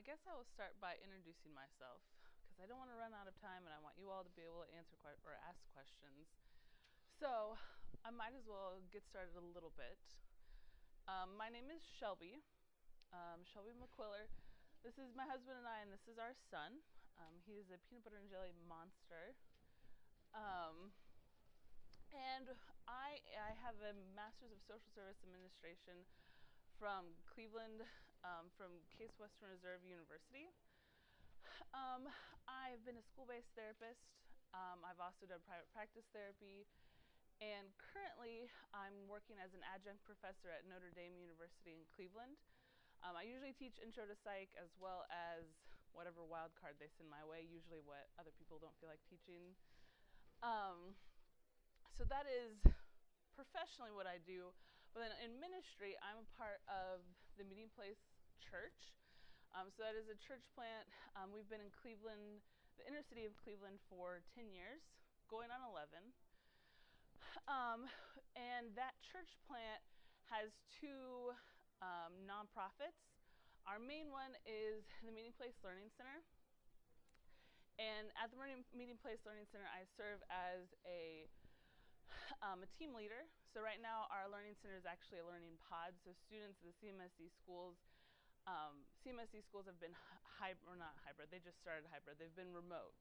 I 0.00 0.08
guess 0.08 0.24
I 0.24 0.32
will 0.32 0.48
start 0.48 0.80
by 0.80 0.96
introducing 1.04 1.52
myself 1.52 2.00
because 2.48 2.56
I 2.56 2.64
don't 2.64 2.80
want 2.80 2.88
to 2.88 2.96
run 2.96 3.12
out 3.12 3.28
of 3.28 3.36
time 3.36 3.68
and 3.68 3.72
I 3.76 3.84
want 3.84 4.00
you 4.00 4.08
all 4.08 4.24
to 4.24 4.32
be 4.32 4.40
able 4.40 4.64
to 4.64 4.72
answer 4.72 4.96
que- 4.96 5.20
or 5.28 5.36
ask 5.44 5.60
questions. 5.76 6.24
So 7.20 7.60
I 8.00 8.08
might 8.08 8.32
as 8.32 8.48
well 8.48 8.80
get 8.88 9.04
started 9.04 9.36
a 9.36 9.44
little 9.52 9.76
bit. 9.76 10.00
Um, 11.04 11.36
my 11.36 11.52
name 11.52 11.68
is 11.68 11.84
Shelby, 11.84 12.40
um, 13.12 13.44
Shelby 13.44 13.76
McQuiller. 13.76 14.24
This 14.80 14.96
is 14.96 15.12
my 15.12 15.28
husband 15.28 15.60
and 15.60 15.68
I, 15.68 15.84
and 15.84 15.92
this 15.92 16.08
is 16.08 16.16
our 16.16 16.32
son. 16.48 16.80
Um, 17.20 17.36
he 17.44 17.60
is 17.60 17.68
a 17.68 17.76
peanut 17.84 18.00
butter 18.08 18.16
and 18.16 18.32
jelly 18.32 18.56
monster. 18.56 19.36
Um, 20.32 20.96
and 22.16 22.48
I, 22.88 23.20
I 23.36 23.52
have 23.60 23.76
a 23.84 23.92
Master's 24.16 24.48
of 24.48 24.64
Social 24.64 24.88
Service 24.96 25.20
Administration 25.28 26.08
from 26.80 27.20
Cleveland, 27.28 27.84
um, 28.24 28.52
from 28.56 28.70
Case 28.92 29.14
Western 29.16 29.48
Reserve 29.52 29.80
University. 29.84 30.48
Um, 31.72 32.08
I've 32.50 32.82
been 32.82 32.98
a 32.98 33.04
school 33.04 33.28
based 33.28 33.52
therapist. 33.54 34.02
Um, 34.50 34.82
I've 34.82 34.98
also 34.98 35.28
done 35.30 35.40
private 35.46 35.70
practice 35.70 36.06
therapy. 36.10 36.66
And 37.40 37.72
currently, 37.80 38.52
I'm 38.76 39.08
working 39.08 39.40
as 39.40 39.56
an 39.56 39.64
adjunct 39.64 40.04
professor 40.04 40.52
at 40.52 40.68
Notre 40.68 40.92
Dame 40.92 41.16
University 41.16 41.72
in 41.72 41.88
Cleveland. 41.88 42.36
Um, 43.00 43.16
I 43.16 43.24
usually 43.24 43.56
teach 43.56 43.80
intro 43.80 44.04
to 44.04 44.12
psych 44.12 44.52
as 44.60 44.68
well 44.76 45.08
as 45.08 45.48
whatever 45.96 46.20
wild 46.20 46.52
card 46.60 46.76
they 46.76 46.92
send 47.00 47.08
my 47.08 47.24
way, 47.24 47.48
usually 47.48 47.80
what 47.80 48.12
other 48.20 48.30
people 48.36 48.60
don't 48.60 48.76
feel 48.76 48.92
like 48.92 49.00
teaching. 49.08 49.56
Um, 50.44 50.92
so 51.96 52.04
that 52.12 52.28
is 52.28 52.60
professionally 53.32 53.90
what 53.96 54.04
I 54.04 54.20
do. 54.20 54.52
But 54.92 55.08
then 55.08 55.14
in 55.24 55.40
ministry, 55.40 55.96
I'm 56.04 56.20
a 56.20 56.28
part 56.36 56.60
of 56.68 57.00
the 57.40 57.48
Meeting 57.48 57.72
Place 57.72 58.04
Church. 58.36 58.92
Um, 59.56 59.72
so 59.72 59.80
that 59.80 59.96
is 59.96 60.12
a 60.12 60.18
church 60.20 60.44
plant. 60.52 60.84
Um, 61.16 61.32
we've 61.32 61.48
been 61.48 61.64
in 61.64 61.72
Cleveland, 61.72 62.44
the 62.76 62.84
inner 62.84 63.00
city 63.00 63.24
of 63.24 63.32
Cleveland, 63.40 63.80
for 63.88 64.20
10 64.36 64.52
years, 64.52 64.84
going 65.32 65.48
on 65.48 65.64
11. 65.64 65.88
Um, 67.48 67.88
and 68.36 68.76
that 68.76 68.92
church 69.00 69.40
plant 69.48 69.80
has 70.28 70.52
two 70.68 71.32
um, 71.80 72.12
nonprofits. 72.28 73.08
Our 73.64 73.80
main 73.80 74.12
one 74.12 74.36
is 74.44 74.84
the 75.00 75.08
Meeting 75.08 75.32
Place 75.32 75.56
Learning 75.64 75.88
Center. 75.96 76.20
And 77.80 78.12
at 78.20 78.28
the 78.28 78.36
Meeting 78.76 79.00
Place 79.00 79.24
Learning 79.24 79.48
Center, 79.48 79.64
I 79.64 79.88
serve 79.96 80.20
as 80.28 80.68
a, 80.84 81.24
um, 82.46 82.62
a 82.64 82.68
team 82.78 82.94
leader. 82.94 83.28
So 83.50 83.60
right 83.60 83.82
now, 83.82 84.06
our 84.14 84.30
learning 84.30 84.54
center 84.62 84.78
is 84.78 84.86
actually 84.86 85.22
a 85.22 85.26
learning 85.26 85.58
pod. 85.58 85.98
So 86.06 86.14
students 86.14 86.62
at 86.62 86.70
the 86.70 86.76
CMSD 86.78 87.34
schools, 87.34 87.78
um, 88.46 88.86
CMSD 89.02 89.42
schools 89.44 89.66
have 89.66 89.78
been 89.82 89.94
hybrid, 90.40 90.64
or 90.64 90.78
not 90.78 90.96
hybrid, 91.04 91.28
they 91.28 91.42
just 91.42 91.58
started 91.60 91.84
hybrid. 91.90 92.16
They've 92.16 92.34
been 92.34 92.54
remote. 92.54 92.96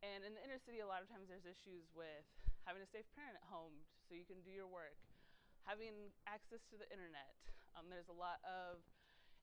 And 0.00 0.24
in 0.24 0.32
the 0.32 0.40
inner 0.40 0.56
city, 0.62 0.80
a 0.80 0.88
lot 0.88 1.04
of 1.04 1.12
times 1.12 1.28
there's 1.28 1.44
issues 1.44 1.84
with 1.92 2.24
having 2.64 2.80
a 2.80 2.88
safe 2.88 3.04
parent 3.12 3.36
at 3.36 3.44
home 3.44 3.84
so 4.08 4.16
you 4.16 4.24
can 4.24 4.40
do 4.40 4.52
your 4.52 4.68
work, 4.68 4.96
having 5.68 6.08
access 6.24 6.64
to 6.72 6.80
the 6.80 6.88
internet. 6.88 7.36
Um, 7.76 7.92
there's 7.92 8.08
a 8.08 8.16
lot 8.16 8.40
of 8.48 8.80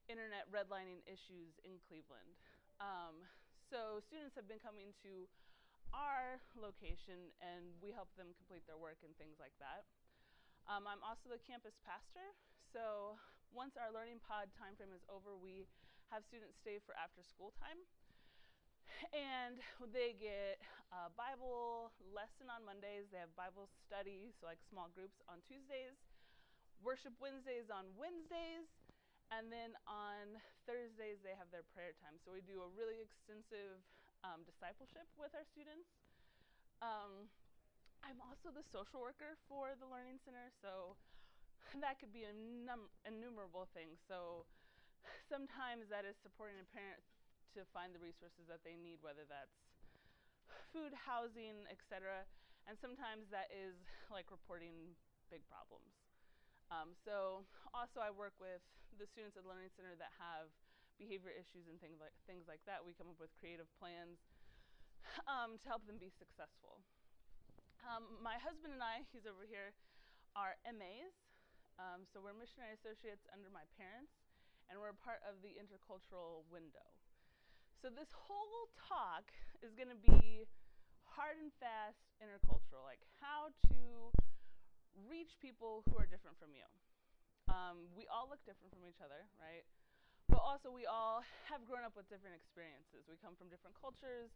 internet 0.09 0.49
redlining 0.49 1.05
issues 1.05 1.59
in 1.61 1.77
Cleveland. 1.85 2.33
Um, 2.81 3.21
so 3.69 3.99
students 4.07 4.33
have 4.39 4.47
been 4.47 4.63
coming 4.63 4.95
to 5.03 5.27
our 5.95 6.41
location 6.57 7.31
and 7.39 7.71
we 7.79 7.91
help 7.91 8.11
them 8.15 8.35
complete 8.35 8.65
their 8.67 8.79
work 8.79 8.99
and 9.05 9.13
things 9.15 9.39
like 9.39 9.55
that. 9.61 9.87
Um, 10.67 10.83
I'm 10.83 10.99
also 10.99 11.31
the 11.31 11.39
campus 11.39 11.79
pastor, 11.87 12.35
so 12.73 13.15
once 13.55 13.79
our 13.79 13.87
learning 13.95 14.19
pod 14.19 14.51
timeframe 14.59 14.91
is 14.91 15.07
over, 15.07 15.39
we 15.39 15.63
have 16.11 16.27
students 16.27 16.59
stay 16.59 16.79
for 16.83 16.91
after 16.99 17.23
school 17.23 17.55
time. 17.55 17.79
And 19.11 19.59
they 19.95 20.15
get 20.15 20.63
a 20.91 21.11
Bible 21.13 21.91
lesson 22.15 22.47
on 22.51 22.63
Mondays, 22.63 23.11
they 23.11 23.19
have 23.19 23.31
Bible 23.35 23.67
study, 23.85 24.31
so 24.35 24.47
like 24.47 24.63
small 24.63 24.87
groups 24.91 25.19
on 25.27 25.43
Tuesdays, 25.43 25.95
worship 26.83 27.15
Wednesdays 27.19 27.67
on 27.71 27.91
Wednesdays, 27.99 28.67
and 29.31 29.51
then 29.51 29.75
on 29.87 30.39
Thursdays 30.63 31.19
they 31.19 31.35
have 31.35 31.51
their 31.51 31.67
prayer 31.75 31.91
time. 31.99 32.15
So 32.23 32.31
we 32.31 32.39
do 32.43 32.63
a 32.63 32.69
really 32.75 33.03
extensive 33.03 33.83
um, 34.23 34.45
discipleship 34.45 35.05
with 35.17 35.33
our 35.37 35.45
students. 35.53 35.89
Um, 36.81 37.29
I'm 38.05 38.21
also 38.21 38.53
the 38.53 38.65
social 38.69 39.01
worker 39.01 39.35
for 39.49 39.73
the 39.77 39.89
Learning 39.89 40.21
Center, 40.21 40.53
so 40.61 40.95
that 41.81 41.97
could 41.97 42.13
be 42.13 42.23
num- 42.63 42.93
innumerable 43.03 43.67
things. 43.73 43.97
So 44.05 44.45
sometimes 45.27 45.89
that 45.89 46.05
is 46.05 46.15
supporting 46.21 46.61
a 46.61 46.67
parent 46.71 47.01
to 47.57 47.65
find 47.73 47.91
the 47.91 48.01
resources 48.01 48.45
that 48.47 48.61
they 48.61 48.77
need, 48.77 49.01
whether 49.01 49.25
that's 49.25 49.57
food, 50.71 50.93
housing, 50.93 51.65
etc. 51.71 52.23
And 52.69 52.77
sometimes 52.77 53.27
that 53.31 53.49
is 53.49 53.75
like 54.11 54.29
reporting 54.29 54.95
big 55.31 55.43
problems. 55.47 55.91
Um, 56.67 56.95
so 57.07 57.47
also 57.71 58.03
I 58.03 58.11
work 58.11 58.35
with 58.39 58.59
the 58.99 59.07
students 59.07 59.39
at 59.39 59.47
the 59.47 59.49
Learning 59.49 59.71
Center 59.75 59.95
that 59.95 60.11
have 60.19 60.51
behavior 60.97 61.33
issues 61.33 61.69
and 61.69 61.77
things 61.79 62.01
like 62.01 62.13
things 62.25 62.45
like 62.49 62.61
that. 62.65 62.81
We 62.81 62.97
come 62.97 63.09
up 63.09 63.21
with 63.21 63.33
creative 63.37 63.69
plans 63.77 64.19
um, 65.31 65.61
to 65.61 65.65
help 65.69 65.85
them 65.85 66.01
be 66.01 66.11
successful. 66.11 66.81
Um, 67.85 68.19
my 68.19 68.35
husband 68.41 68.75
and 68.75 68.83
I, 68.83 69.05
he's 69.13 69.29
over 69.29 69.45
here, 69.47 69.71
are 70.35 70.57
MAs. 70.67 71.13
Um, 71.77 72.09
so 72.09 72.19
we're 72.19 72.33
missionary 72.33 72.73
associates 72.73 73.29
under 73.29 73.53
my 73.53 73.63
parents, 73.77 74.17
and 74.65 74.81
we're 74.81 74.97
part 74.97 75.21
of 75.23 75.39
the 75.45 75.53
intercultural 75.55 76.41
window. 76.49 76.83
So 77.77 77.93
this 77.93 78.09
whole 78.09 78.73
talk 78.73 79.29
is 79.61 79.77
going 79.77 79.93
to 79.93 80.01
be 80.01 80.49
hard 81.05 81.37
and 81.37 81.53
fast 81.61 82.01
intercultural, 82.17 82.81
like 82.81 83.01
how 83.21 83.53
to 83.69 84.09
reach 85.05 85.37
people 85.37 85.85
who 85.85 85.93
are 86.01 86.09
different 86.09 86.41
from 86.41 86.57
you. 86.57 86.65
Um, 87.45 87.89
we 87.93 88.09
all 88.09 88.25
look 88.25 88.41
different 88.43 88.73
from 88.73 88.83
each 88.89 88.99
other, 88.99 89.29
right? 89.37 89.63
But 90.27 90.43
also, 90.43 90.69
we 90.69 90.83
all 90.83 91.23
have 91.47 91.63
grown 91.63 91.87
up 91.87 91.95
with 91.95 92.11
different 92.11 92.35
experiences. 92.35 93.07
We 93.07 93.15
come 93.19 93.39
from 93.39 93.47
different 93.47 93.79
cultures. 93.79 94.31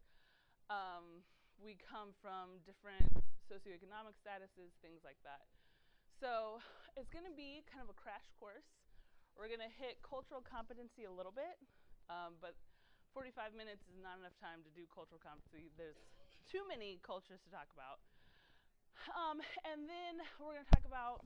Um, 0.72 1.20
we 1.60 1.76
come 1.76 2.16
from 2.24 2.58
different 2.64 3.12
socioeconomic 3.46 4.16
statuses, 4.16 4.72
things 4.80 5.04
like 5.04 5.20
that. 5.22 5.44
So 6.16 6.64
it's 6.96 7.12
going 7.12 7.28
to 7.28 7.34
be 7.34 7.60
kind 7.68 7.84
of 7.84 7.92
a 7.92 7.98
crash 7.98 8.24
course. 8.40 8.66
We're 9.36 9.52
going 9.52 9.64
to 9.64 9.74
hit 9.80 10.00
cultural 10.04 10.40
competency 10.44 11.08
a 11.08 11.12
little 11.12 11.32
bit, 11.32 11.56
um, 12.12 12.36
but 12.40 12.56
45 13.16 13.52
minutes 13.56 13.84
is 13.88 13.96
not 14.00 14.20
enough 14.20 14.36
time 14.40 14.64
to 14.64 14.70
do 14.72 14.88
cultural 14.88 15.20
competency. 15.20 15.72
There's 15.76 16.00
too 16.48 16.64
many 16.68 17.00
cultures 17.04 17.40
to 17.44 17.50
talk 17.52 17.68
about. 17.72 18.00
Um, 19.18 19.40
and 19.66 19.88
then 19.88 20.20
we're 20.38 20.60
going 20.60 20.68
to 20.68 20.72
talk 20.72 20.86
about 20.86 21.24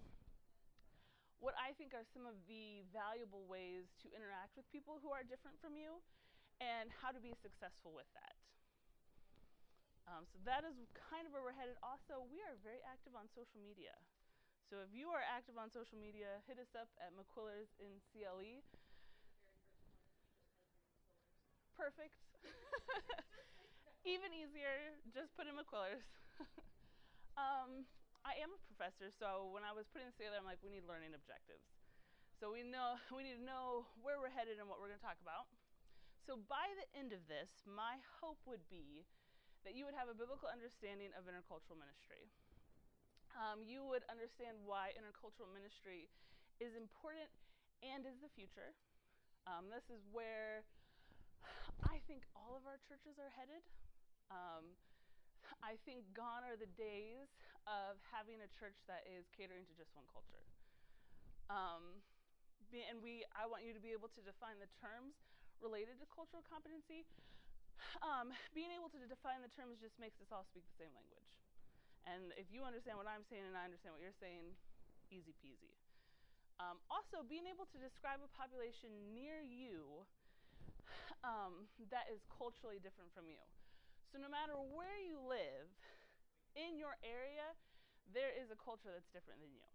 what 1.40 1.52
I 1.60 1.76
think 1.76 1.92
are 1.92 2.06
some 2.16 2.24
of 2.24 2.36
the 2.48 2.84
valuable 2.90 3.44
ways 3.44 3.92
to 4.04 4.06
interact 4.12 4.56
with 4.56 4.64
people 4.72 4.98
who 5.04 5.12
are 5.12 5.22
different 5.22 5.60
from 5.60 5.76
you 5.76 6.00
and 6.60 6.88
how 6.88 7.12
to 7.12 7.20
be 7.20 7.36
successful 7.44 7.92
with 7.92 8.08
that. 8.16 8.36
Um, 10.06 10.24
so 10.30 10.38
that 10.46 10.62
is 10.62 10.78
kind 10.94 11.26
of 11.26 11.34
where 11.34 11.42
we're 11.42 11.56
headed. 11.56 11.74
Also, 11.82 12.22
we 12.30 12.38
are 12.46 12.54
very 12.62 12.80
active 12.86 13.18
on 13.18 13.26
social 13.34 13.58
media. 13.58 13.92
So 14.70 14.82
if 14.82 14.90
you 14.94 15.10
are 15.10 15.22
active 15.22 15.58
on 15.58 15.70
social 15.70 15.98
media, 15.98 16.42
hit 16.46 16.58
us 16.58 16.70
up 16.74 16.90
at 17.02 17.14
McQuillers 17.14 17.70
in 17.78 17.98
CLE. 18.10 18.62
Perfect. 21.74 22.16
Even 24.06 24.30
easier, 24.30 24.94
just 25.10 25.34
put 25.34 25.50
in 25.50 25.58
McQuillers. 25.58 26.06
um, 27.38 27.84
I 28.26 28.42
am 28.42 28.50
a 28.50 28.58
professor, 28.66 29.06
so 29.14 29.54
when 29.54 29.62
I 29.62 29.70
was 29.70 29.86
putting 29.86 30.10
this 30.10 30.18
together, 30.18 30.34
I'm 30.34 30.48
like, 30.50 30.58
we 30.58 30.74
need 30.74 30.82
learning 30.82 31.14
objectives. 31.14 31.62
So 32.42 32.50
we 32.50 32.66
know 32.66 32.98
we 33.14 33.22
need 33.22 33.38
to 33.38 33.46
know 33.46 33.86
where 34.02 34.18
we're 34.18 34.34
headed 34.34 34.58
and 34.58 34.66
what 34.66 34.82
we're 34.82 34.90
going 34.90 34.98
to 34.98 35.06
talk 35.06 35.22
about. 35.22 35.46
So 36.26 36.34
by 36.50 36.66
the 36.74 36.90
end 36.98 37.14
of 37.14 37.22
this, 37.30 37.62
my 37.62 38.02
hope 38.18 38.42
would 38.50 38.66
be 38.66 39.06
that 39.62 39.78
you 39.78 39.86
would 39.86 39.94
have 39.94 40.10
a 40.10 40.16
biblical 40.18 40.50
understanding 40.50 41.14
of 41.14 41.30
intercultural 41.30 41.78
ministry. 41.78 42.26
Um, 43.38 43.62
you 43.62 43.86
would 43.86 44.02
understand 44.10 44.58
why 44.66 44.90
intercultural 44.98 45.46
ministry 45.54 46.10
is 46.58 46.74
important 46.74 47.30
and 47.86 48.02
is 48.02 48.18
the 48.18 48.32
future. 48.34 48.74
Um, 49.46 49.70
this 49.70 49.86
is 49.86 50.02
where 50.10 50.66
I 51.94 52.02
think 52.10 52.26
all 52.34 52.58
of 52.58 52.66
our 52.66 52.82
churches 52.90 53.22
are 53.22 53.30
headed. 53.38 53.62
Um, 54.34 54.74
I 55.62 55.78
think 55.86 56.02
gone 56.10 56.42
are 56.42 56.58
the 56.58 56.70
days 56.74 57.30
of 57.66 57.98
having 58.10 58.38
a 58.42 58.50
church 58.54 58.78
that 58.86 59.02
is 59.06 59.26
catering 59.34 59.66
to 59.66 59.74
just 59.74 59.90
one 59.94 60.06
culture. 60.10 60.42
Um, 61.50 62.02
and 62.74 62.98
we, 62.98 63.22
I 63.34 63.46
want 63.46 63.62
you 63.62 63.74
to 63.74 63.82
be 63.82 63.94
able 63.94 64.10
to 64.18 64.22
define 64.22 64.58
the 64.58 64.70
terms 64.82 65.14
related 65.62 65.98
to 66.02 66.06
cultural 66.10 66.42
competency. 66.46 67.06
Um, 68.00 68.32
being 68.56 68.72
able 68.72 68.88
to 68.96 68.98
define 69.04 69.44
the 69.44 69.52
terms 69.52 69.78
just 69.84 69.94
makes 70.00 70.16
us 70.24 70.32
all 70.32 70.48
speak 70.48 70.64
the 70.64 70.78
same 70.80 70.94
language. 70.96 71.28
And 72.08 72.32
if 72.40 72.48
you 72.48 72.64
understand 72.64 72.96
what 72.96 73.10
I'm 73.10 73.26
saying 73.28 73.44
and 73.44 73.52
I 73.52 73.68
understand 73.68 73.92
what 73.92 74.02
you're 74.02 74.16
saying, 74.16 74.56
easy 75.12 75.36
peasy. 75.42 75.76
Um, 76.56 76.80
also, 76.88 77.20
being 77.20 77.44
able 77.44 77.68
to 77.68 77.78
describe 77.78 78.24
a 78.24 78.30
population 78.32 78.88
near 79.12 79.44
you 79.44 80.06
that 81.90 82.10
is 82.10 82.20
culturally 82.28 82.82
different 82.82 83.10
from 83.14 83.30
you. 83.30 83.40
So, 84.10 84.18
no 84.18 84.30
matter 84.30 84.54
where 84.74 84.98
you 84.98 85.18
live 85.22 85.70
in 86.56 86.80
your 86.80 86.96
area, 87.04 87.52
there 88.10 88.32
is 88.32 88.48
a 88.48 88.58
culture 88.58 88.88
that's 88.88 89.12
different 89.12 89.44
than 89.44 89.52
you. 89.52 89.68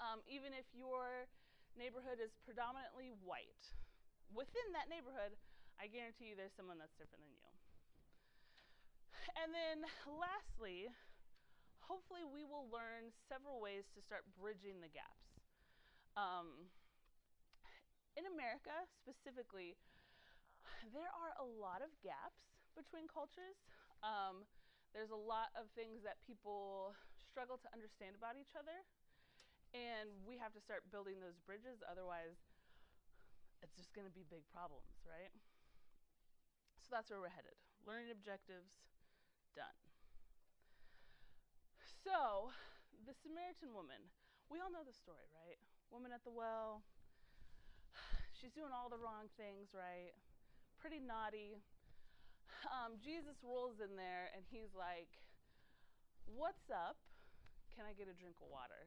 Um, 0.00 0.24
even 0.24 0.56
if 0.56 0.64
your 0.72 1.28
neighborhood 1.76 2.18
is 2.18 2.32
predominantly 2.40 3.12
white, 3.20 3.76
within 4.32 4.72
that 4.72 4.88
neighborhood, 4.88 5.36
I 5.76 5.92
guarantee 5.92 6.32
you 6.32 6.34
there's 6.36 6.56
someone 6.56 6.80
that's 6.80 6.96
different 6.96 7.20
than 7.20 7.36
you. 7.36 7.48
And 9.36 9.52
then, 9.52 9.84
lastly, 10.08 10.88
hopefully, 11.84 12.24
we 12.24 12.48
will 12.48 12.66
learn 12.72 13.12
several 13.28 13.60
ways 13.60 13.84
to 13.92 14.00
start 14.00 14.24
bridging 14.40 14.80
the 14.80 14.88
gaps. 14.88 15.28
Um, 16.16 16.72
in 18.16 18.24
America, 18.26 18.72
specifically, 18.96 19.76
there 20.96 21.12
are 21.12 21.32
a 21.36 21.46
lot 21.46 21.84
of 21.84 21.92
gaps 22.00 22.48
between 22.72 23.04
cultures. 23.06 23.60
Um, 24.00 24.48
there's 24.90 25.14
a 25.14 25.18
lot 25.18 25.54
of 25.54 25.70
things 25.78 26.02
that 26.02 26.18
people 26.26 26.94
struggle 27.14 27.58
to 27.62 27.68
understand 27.70 28.18
about 28.18 28.34
each 28.34 28.58
other, 28.58 28.82
and 29.70 30.10
we 30.26 30.34
have 30.38 30.50
to 30.54 30.60
start 30.60 30.82
building 30.90 31.22
those 31.22 31.38
bridges. 31.46 31.78
Otherwise, 31.86 32.42
it's 33.62 33.78
just 33.78 33.94
going 33.94 34.06
to 34.06 34.14
be 34.14 34.26
big 34.26 34.42
problems, 34.50 34.98
right? 35.06 35.30
So 36.82 36.98
that's 36.98 37.06
where 37.06 37.22
we're 37.22 37.30
headed. 37.30 37.54
Learning 37.86 38.10
objectives, 38.10 38.74
done. 39.54 39.78
So, 42.02 42.50
the 43.06 43.14
Samaritan 43.14 43.70
woman, 43.70 44.10
we 44.50 44.58
all 44.58 44.72
know 44.72 44.82
the 44.82 44.96
story, 44.96 45.30
right? 45.30 45.60
Woman 45.94 46.10
at 46.10 46.26
the 46.26 46.34
well, 46.34 46.82
she's 48.34 48.50
doing 48.50 48.74
all 48.74 48.90
the 48.90 48.98
wrong 48.98 49.30
things, 49.38 49.70
right? 49.70 50.16
Pretty 50.82 50.98
naughty. 50.98 51.62
Um, 52.70 53.00
Jesus 53.00 53.38
rolls 53.42 53.80
in 53.80 53.96
there 53.96 54.30
and 54.36 54.44
he's 54.48 54.72
like, 54.76 55.10
What's 56.28 56.70
up? 56.70 57.00
Can 57.74 57.88
I 57.88 57.96
get 57.96 58.06
a 58.06 58.14
drink 58.14 58.38
of 58.38 58.48
water? 58.52 58.86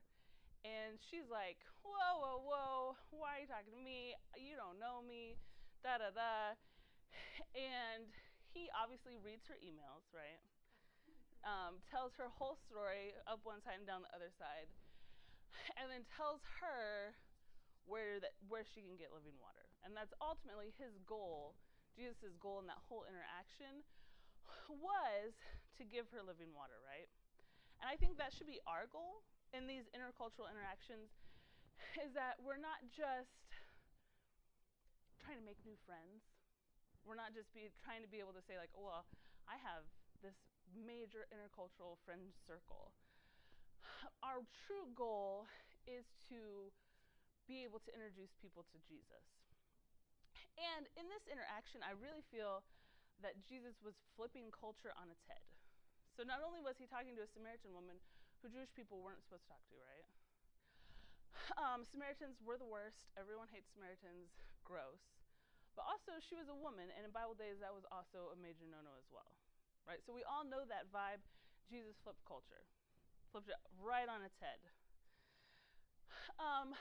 And 0.64 0.96
she's 1.12 1.28
like, 1.28 1.60
Whoa, 1.84 2.14
whoa, 2.20 2.40
whoa, 2.44 2.78
why 3.12 3.38
are 3.38 3.42
you 3.44 3.50
talking 3.50 3.76
to 3.76 3.84
me? 3.84 4.16
You 4.40 4.56
don't 4.56 4.80
know 4.80 5.04
me, 5.04 5.36
da 5.84 6.00
da 6.00 6.12
da. 6.14 6.56
And 7.54 8.10
he 8.54 8.70
obviously 8.78 9.18
reads 9.18 9.50
her 9.50 9.58
emails, 9.60 10.06
right? 10.14 10.42
Um, 11.44 11.84
tells 11.92 12.16
her 12.16 12.32
whole 12.32 12.56
story 12.70 13.12
up 13.28 13.44
one 13.44 13.60
side 13.66 13.82
and 13.82 13.88
down 13.90 14.06
the 14.06 14.14
other 14.16 14.32
side, 14.40 14.72
and 15.76 15.92
then 15.92 16.08
tells 16.16 16.40
her 16.64 17.18
where 17.84 18.24
that 18.24 18.32
where 18.48 18.64
she 18.64 18.80
can 18.80 18.96
get 18.96 19.12
living 19.12 19.36
water. 19.44 19.68
And 19.84 19.92
that's 19.92 20.16
ultimately 20.24 20.72
his 20.80 20.96
goal. 21.04 21.60
Jesus' 21.94 22.36
goal 22.42 22.60
in 22.60 22.68
that 22.68 22.82
whole 22.90 23.06
interaction 23.06 23.86
was 24.70 25.34
to 25.78 25.84
give 25.86 26.10
her 26.14 26.22
living 26.22 26.54
water, 26.54 26.78
right? 26.84 27.10
And 27.82 27.90
I 27.90 27.98
think 27.98 28.18
that 28.18 28.34
should 28.34 28.50
be 28.50 28.62
our 28.66 28.90
goal 28.90 29.26
in 29.54 29.70
these 29.70 29.86
intercultural 29.94 30.50
interactions 30.50 31.14
is 32.04 32.14
that 32.18 32.42
we're 32.42 32.62
not 32.62 32.82
just 32.90 33.54
trying 35.22 35.38
to 35.38 35.46
make 35.46 35.62
new 35.62 35.78
friends. 35.86 36.26
We're 37.04 37.20
not 37.20 37.36
just 37.36 37.52
be 37.52 37.68
trying 37.84 38.02
to 38.02 38.10
be 38.10 38.24
able 38.24 38.34
to 38.34 38.44
say 38.44 38.56
like, 38.56 38.72
oh, 38.74 38.88
well, 38.88 39.06
I 39.46 39.60
have 39.60 39.84
this 40.24 40.40
major 40.72 41.28
intercultural 41.30 42.00
friend 42.08 42.32
circle. 42.48 42.96
Our 44.24 44.48
true 44.66 44.88
goal 44.96 45.46
is 45.84 46.08
to 46.32 46.72
be 47.44 47.68
able 47.68 47.84
to 47.84 47.92
introduce 47.92 48.32
people 48.40 48.64
to 48.72 48.78
Jesus. 48.88 49.28
And 50.58 50.86
in 50.98 51.10
this 51.10 51.26
interaction, 51.26 51.82
I 51.82 51.98
really 51.98 52.22
feel 52.30 52.62
that 53.22 53.42
Jesus 53.46 53.80
was 53.82 53.98
flipping 54.14 54.54
culture 54.54 54.94
on 54.98 55.10
its 55.10 55.24
head. 55.26 55.44
So 56.14 56.22
not 56.22 56.46
only 56.46 56.62
was 56.62 56.78
he 56.78 56.86
talking 56.86 57.18
to 57.18 57.26
a 57.26 57.30
Samaritan 57.30 57.74
woman 57.74 57.98
who 58.42 58.52
Jewish 58.52 58.70
people 58.78 59.02
weren't 59.02 59.24
supposed 59.26 59.48
to 59.50 59.52
talk 59.54 59.64
to, 59.72 59.78
right? 59.82 60.06
Um, 61.58 61.82
Samaritans 61.84 62.40
were 62.46 62.62
the 62.62 62.70
worst. 62.70 63.10
Everyone 63.18 63.50
hates 63.50 63.74
Samaritans. 63.74 64.32
Gross. 64.64 65.02
But 65.74 65.90
also, 65.90 66.22
she 66.22 66.38
was 66.38 66.48
a 66.48 66.56
woman, 66.56 66.94
and 66.94 67.02
in 67.02 67.10
Bible 67.10 67.34
days, 67.34 67.58
that 67.60 67.74
was 67.74 67.84
also 67.90 68.30
a 68.32 68.38
major 68.38 68.70
no 68.70 68.80
no 68.86 68.94
as 68.96 69.10
well. 69.10 69.34
Right? 69.84 70.00
So 70.06 70.14
we 70.14 70.24
all 70.24 70.46
know 70.46 70.64
that 70.70 70.88
vibe. 70.94 71.20
Jesus 71.68 71.98
flipped 72.04 72.22
culture, 72.28 72.64
flipped 73.32 73.50
it 73.50 73.58
right 73.82 74.08
on 74.08 74.22
its 74.22 74.38
head. 74.38 74.60
Um, 76.38 76.78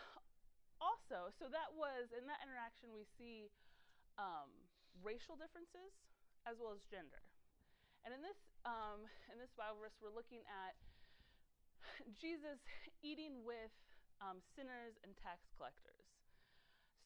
also, 0.83 1.31
so 1.39 1.47
that 1.55 1.71
was, 1.79 2.11
in 2.11 2.27
that 2.27 2.43
interaction, 2.43 2.91
we 2.91 3.07
see 3.15 3.47
um, 4.19 4.51
racial 5.07 5.39
differences 5.39 5.95
as 6.43 6.59
well 6.59 6.75
as 6.75 6.83
gender. 6.91 7.23
And 8.03 8.11
in 8.11 8.19
this 8.19 8.39
um, 8.67 9.07
in 9.31 9.39
this 9.39 9.55
Bible 9.55 9.79
verse, 9.79 9.95
we're 10.03 10.15
looking 10.15 10.43
at 10.51 10.75
Jesus 12.23 12.59
eating 13.03 13.47
with 13.47 13.71
um, 14.19 14.43
sinners 14.55 14.99
and 15.07 15.15
tax 15.19 15.47
collectors. 15.55 16.07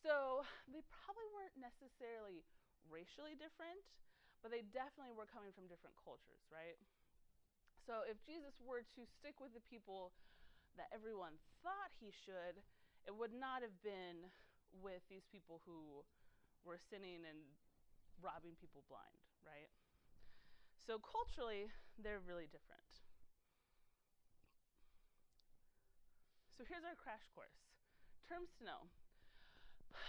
So 0.04 0.44
they 0.68 0.84
probably 0.88 1.28
weren't 1.32 1.56
necessarily 1.56 2.44
racially 2.88 3.36
different, 3.36 3.80
but 4.44 4.52
they 4.52 4.64
definitely 4.72 5.16
were 5.16 5.28
coming 5.28 5.52
from 5.56 5.68
different 5.68 5.96
cultures, 6.00 6.44
right? 6.52 6.76
So 7.88 8.04
if 8.04 8.20
Jesus 8.24 8.56
were 8.60 8.84
to 8.84 9.02
stick 9.20 9.40
with 9.40 9.56
the 9.56 9.64
people 9.64 10.12
that 10.76 10.92
everyone 10.92 11.40
thought 11.64 11.92
he 11.96 12.12
should, 12.12 12.60
it 13.06 13.14
would 13.14 13.32
not 13.32 13.62
have 13.62 13.74
been 13.82 14.28
with 14.82 15.02
these 15.08 15.24
people 15.30 15.62
who 15.64 16.02
were 16.66 16.78
sinning 16.78 17.22
and 17.22 17.38
robbing 18.18 18.58
people 18.58 18.82
blind, 18.90 19.22
right? 19.46 19.70
So 20.82 20.98
culturally, 20.98 21.70
they're 21.98 22.22
really 22.22 22.50
different. 22.50 23.02
So 26.58 26.66
here's 26.66 26.84
our 26.84 26.98
crash 26.98 27.24
course 27.34 27.66
terms 28.26 28.50
to 28.58 28.66
know. 28.66 28.90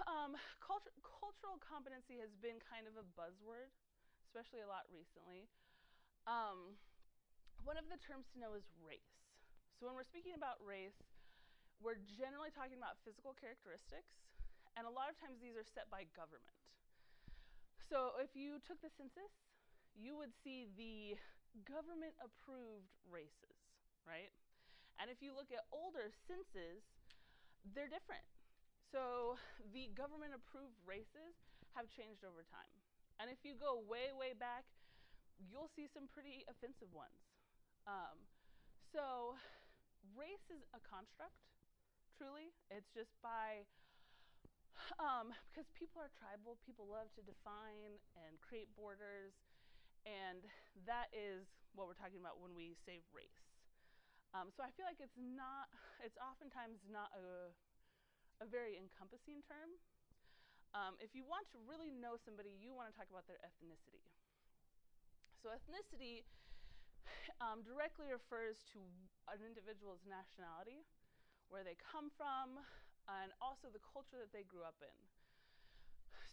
Um, 0.10 0.36
cultural 1.02 1.58
competency 1.64 2.20
has 2.20 2.34
been 2.44 2.60
kind 2.60 2.90
of 2.90 3.00
a 3.00 3.06
buzzword, 3.16 3.72
especially 4.20 4.62
a 4.62 4.70
lot 4.70 4.84
recently. 4.92 5.48
Um, 6.28 6.76
one 7.64 7.80
of 7.80 7.88
the 7.88 7.98
terms 7.98 8.28
to 8.34 8.42
know 8.42 8.54
is 8.54 8.68
race. 8.84 9.32
So 9.80 9.88
when 9.88 9.96
we're 9.96 10.06
speaking 10.06 10.36
about 10.36 10.60
race, 10.60 10.98
we're 11.82 12.02
generally 12.18 12.50
talking 12.50 12.78
about 12.78 12.98
physical 13.06 13.38
characteristics, 13.38 14.18
and 14.76 14.86
a 14.86 14.94
lot 14.94 15.10
of 15.10 15.16
times 15.18 15.42
these 15.42 15.58
are 15.58 15.66
set 15.66 15.90
by 15.90 16.06
government. 16.14 16.58
So 17.88 18.20
if 18.20 18.36
you 18.36 18.60
took 18.66 18.82
the 18.84 18.92
census, 18.92 19.32
you 19.96 20.18
would 20.20 20.36
see 20.44 20.68
the 20.76 21.18
government 21.66 22.14
approved 22.20 22.92
races, 23.08 23.58
right? 24.06 24.30
And 25.02 25.10
if 25.10 25.22
you 25.22 25.34
look 25.34 25.50
at 25.54 25.66
older 25.74 26.14
censuses, 26.26 26.84
they're 27.74 27.90
different. 27.90 28.26
So 28.92 29.36
the 29.74 29.90
government 29.94 30.34
approved 30.34 30.78
races 30.86 31.38
have 31.78 31.90
changed 31.90 32.26
over 32.26 32.46
time. 32.48 32.74
And 33.18 33.30
if 33.30 33.42
you 33.42 33.58
go 33.58 33.82
way, 33.82 34.14
way 34.14 34.38
back, 34.38 34.66
you'll 35.42 35.70
see 35.74 35.90
some 35.90 36.10
pretty 36.10 36.46
offensive 36.50 36.90
ones. 36.94 37.18
Um, 37.86 38.18
so 38.94 39.38
race 40.14 40.46
is 40.50 40.62
a 40.74 40.82
construct, 40.82 41.38
truly. 42.18 42.50
It's 42.74 42.90
just 42.98 43.14
by, 43.22 43.64
um, 45.00 45.32
because 45.50 45.70
people 45.78 46.02
are 46.02 46.10
tribal, 46.18 46.58
people 46.66 46.90
love 46.90 47.14
to 47.16 47.22
define 47.22 48.02
and 48.18 48.42
create 48.42 48.68
borders 48.74 49.38
and 50.08 50.40
that 50.88 51.12
is 51.12 51.44
what 51.76 51.84
we're 51.84 52.00
talking 52.00 52.24
about 52.24 52.40
when 52.40 52.56
we 52.56 52.80
say 52.88 53.04
race. 53.12 53.44
Um, 54.32 54.52
so 54.56 54.64
I 54.64 54.72
feel 54.76 54.88
like 54.88 55.04
it's 55.04 55.20
not, 55.20 55.68
it's 56.00 56.16
oftentimes 56.20 56.84
not 56.88 57.12
a, 57.12 57.52
a 58.40 58.48
very 58.48 58.80
encompassing 58.80 59.44
term. 59.44 59.76
Um, 60.76 60.96
if 61.04 61.12
you 61.12 61.28
want 61.28 61.48
to 61.56 61.60
really 61.68 61.92
know 61.92 62.16
somebody, 62.20 62.56
you 62.56 62.72
want 62.72 62.92
to 62.92 62.96
talk 62.96 63.08
about 63.12 63.28
their 63.28 63.40
ethnicity. 63.44 64.04
So 65.44 65.52
ethnicity 65.52 66.28
um, 67.44 67.64
directly 67.64 68.12
refers 68.12 68.64
to 68.76 68.80
an 69.32 69.44
individual's 69.44 70.04
nationality, 70.08 70.88
where 71.48 71.64
they 71.64 71.80
come 71.80 72.12
from, 72.16 72.60
and 73.08 73.32
also 73.40 73.72
the 73.72 73.84
culture 73.84 74.20
that 74.20 74.36
they 74.36 74.44
grew 74.44 74.68
up 74.68 74.80
in. 74.84 75.00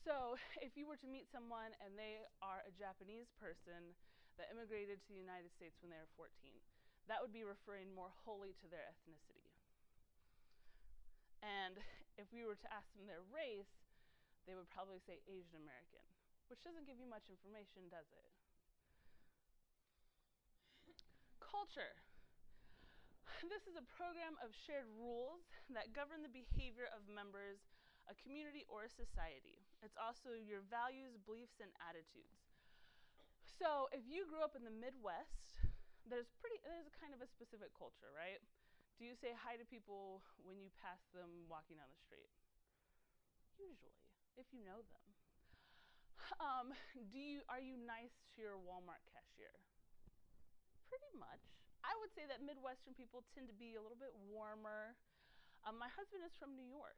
So, 0.04 0.36
if 0.60 0.76
you 0.76 0.84
were 0.84 1.00
to 1.00 1.08
meet 1.08 1.30
someone 1.32 1.72
and 1.80 1.96
they 1.96 2.20
are 2.44 2.60
a 2.66 2.72
Japanese 2.76 3.32
person 3.40 3.96
that 4.36 4.50
immigrated 4.50 5.00
to 5.00 5.10
the 5.14 5.22
United 5.22 5.48
States 5.54 5.78
when 5.80 5.88
they 5.88 6.00
were 6.02 6.10
14, 6.18 6.28
that 7.08 7.22
would 7.22 7.32
be 7.32 7.46
referring 7.46 7.92
more 7.94 8.12
wholly 8.24 8.52
to 8.60 8.66
their 8.68 8.84
ethnicity. 8.90 9.48
And 11.44 11.76
if 12.16 12.28
we 12.32 12.44
were 12.44 12.56
to 12.56 12.68
ask 12.72 12.88
them 12.96 13.08
their 13.08 13.24
race, 13.28 13.68
they 14.44 14.56
would 14.56 14.68
probably 14.72 15.00
say 15.04 15.24
Asian 15.24 15.56
American, 15.60 16.04
which 16.48 16.60
doesn't 16.64 16.84
give 16.88 17.00
you 17.00 17.08
much 17.08 17.28
information, 17.32 17.88
does 17.88 18.08
it? 18.12 18.28
Culture. 21.40 22.03
This 23.52 23.64
is 23.68 23.76
a 23.76 23.84
program 23.96 24.36
of 24.40 24.52
shared 24.54 24.88
rules 24.96 25.44
that 25.72 25.92
govern 25.92 26.24
the 26.24 26.32
behavior 26.32 26.88
of 26.92 27.04
members 27.08 27.60
a 28.08 28.14
community 28.20 28.68
or 28.68 28.84
a 28.84 28.92
society, 28.92 29.64
It's 29.80 29.96
also 29.96 30.36
your 30.36 30.60
values, 30.68 31.16
beliefs, 31.24 31.56
and 31.60 31.72
attitudes. 31.80 32.44
So 33.44 33.88
if 33.96 34.04
you 34.04 34.28
grew 34.28 34.44
up 34.44 34.56
in 34.56 34.64
the 34.64 34.72
Midwest, 34.72 35.60
there's 36.04 36.28
pretty 36.40 36.60
there's 36.64 36.92
kind 37.00 37.16
of 37.16 37.24
a 37.24 37.28
specific 37.28 37.72
culture, 37.72 38.12
right? 38.12 38.40
Do 39.00 39.08
you 39.08 39.16
say 39.16 39.32
hi 39.32 39.56
to 39.56 39.64
people 39.64 40.20
when 40.44 40.60
you 40.60 40.68
pass 40.80 41.00
them 41.16 41.48
walking 41.48 41.80
down 41.80 41.88
the 41.88 42.00
street? 42.04 42.28
Usually, 43.56 43.96
if 44.36 44.48
you 44.52 44.60
know 44.60 44.84
them. 44.84 45.06
Um, 46.40 46.72
do 47.12 47.20
you 47.20 47.44
are 47.48 47.60
you 47.60 47.76
nice 47.80 48.16
to 48.34 48.44
your 48.44 48.56
Walmart 48.60 49.04
cashier? 49.12 49.52
Pretty 50.88 51.12
much. 51.16 51.63
I 51.84 51.92
would 52.00 52.12
say 52.16 52.24
that 52.24 52.40
Midwestern 52.40 52.96
people 52.96 53.20
tend 53.36 53.52
to 53.52 53.56
be 53.56 53.76
a 53.76 53.82
little 53.84 54.00
bit 54.00 54.16
warmer. 54.32 54.96
Um, 55.68 55.76
my 55.76 55.92
husband 55.92 56.24
is 56.24 56.32
from 56.40 56.56
New 56.56 56.64
York. 56.64 56.96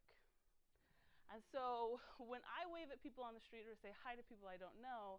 And 1.34 1.42
so 1.50 1.98
when 2.30 2.40
I 2.46 2.70
wave 2.70 2.94
at 2.94 3.02
people 3.02 3.26
on 3.26 3.34
the 3.34 3.42
street 3.42 3.66
or 3.66 3.74
say 3.74 3.90
hi 4.06 4.14
to 4.14 4.22
people 4.22 4.46
I 4.46 4.56
don't 4.56 4.78
know, 4.78 5.18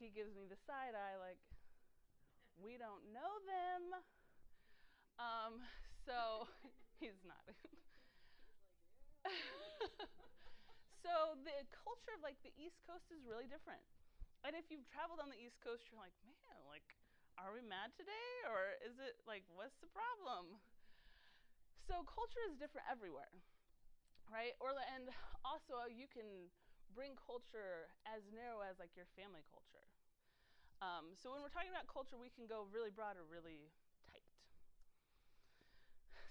he 0.00 0.08
gives 0.08 0.32
me 0.32 0.48
the 0.48 0.58
side 0.64 0.96
eye 0.96 1.20
like, 1.20 1.40
we 2.56 2.80
don't 2.80 3.04
know 3.12 3.32
them. 3.44 3.84
Um, 5.20 5.60
so 6.08 6.48
he's 7.00 7.20
not. 7.28 7.44
so 11.04 11.36
the 11.44 11.64
culture 11.72 12.12
of 12.16 12.24
like 12.24 12.40
the 12.40 12.52
East 12.56 12.80
Coast 12.88 13.04
is 13.12 13.20
really 13.28 13.48
different. 13.48 13.84
And 14.44 14.52
if 14.52 14.68
you've 14.68 14.84
traveled 14.92 15.24
on 15.24 15.32
the 15.32 15.40
East 15.40 15.56
Coast, 15.64 15.88
you're 15.88 15.96
like, 15.96 16.12
man, 16.28 16.60
like, 16.68 16.84
are 17.38 17.52
we 17.52 17.62
mad 17.62 17.92
today? 17.96 18.30
Or 18.50 18.76
is 18.84 18.96
it 19.00 19.18
like, 19.26 19.44
what's 19.54 19.76
the 19.80 19.90
problem? 19.90 20.60
So 21.86 22.02
culture 22.08 22.42
is 22.50 22.56
different 22.58 22.88
everywhere 22.90 23.30
right? 24.32 24.54
Or 24.60 24.72
and 24.94 25.08
also 25.48 25.86
you 25.90 26.06
can 26.08 26.50
bring 26.94 27.16
culture 27.18 27.90
as 28.06 28.22
narrow 28.32 28.62
as 28.64 28.78
like 28.80 28.94
your 28.96 29.08
family 29.18 29.44
culture. 29.50 29.86
Um, 30.82 31.16
so 31.16 31.32
when 31.32 31.40
we're 31.42 31.52
talking 31.54 31.72
about 31.72 31.88
culture, 31.90 32.18
we 32.20 32.30
can 32.30 32.46
go 32.46 32.66
really 32.70 32.92
broad 32.92 33.16
or 33.16 33.24
really 33.26 33.72
tight. 34.06 34.24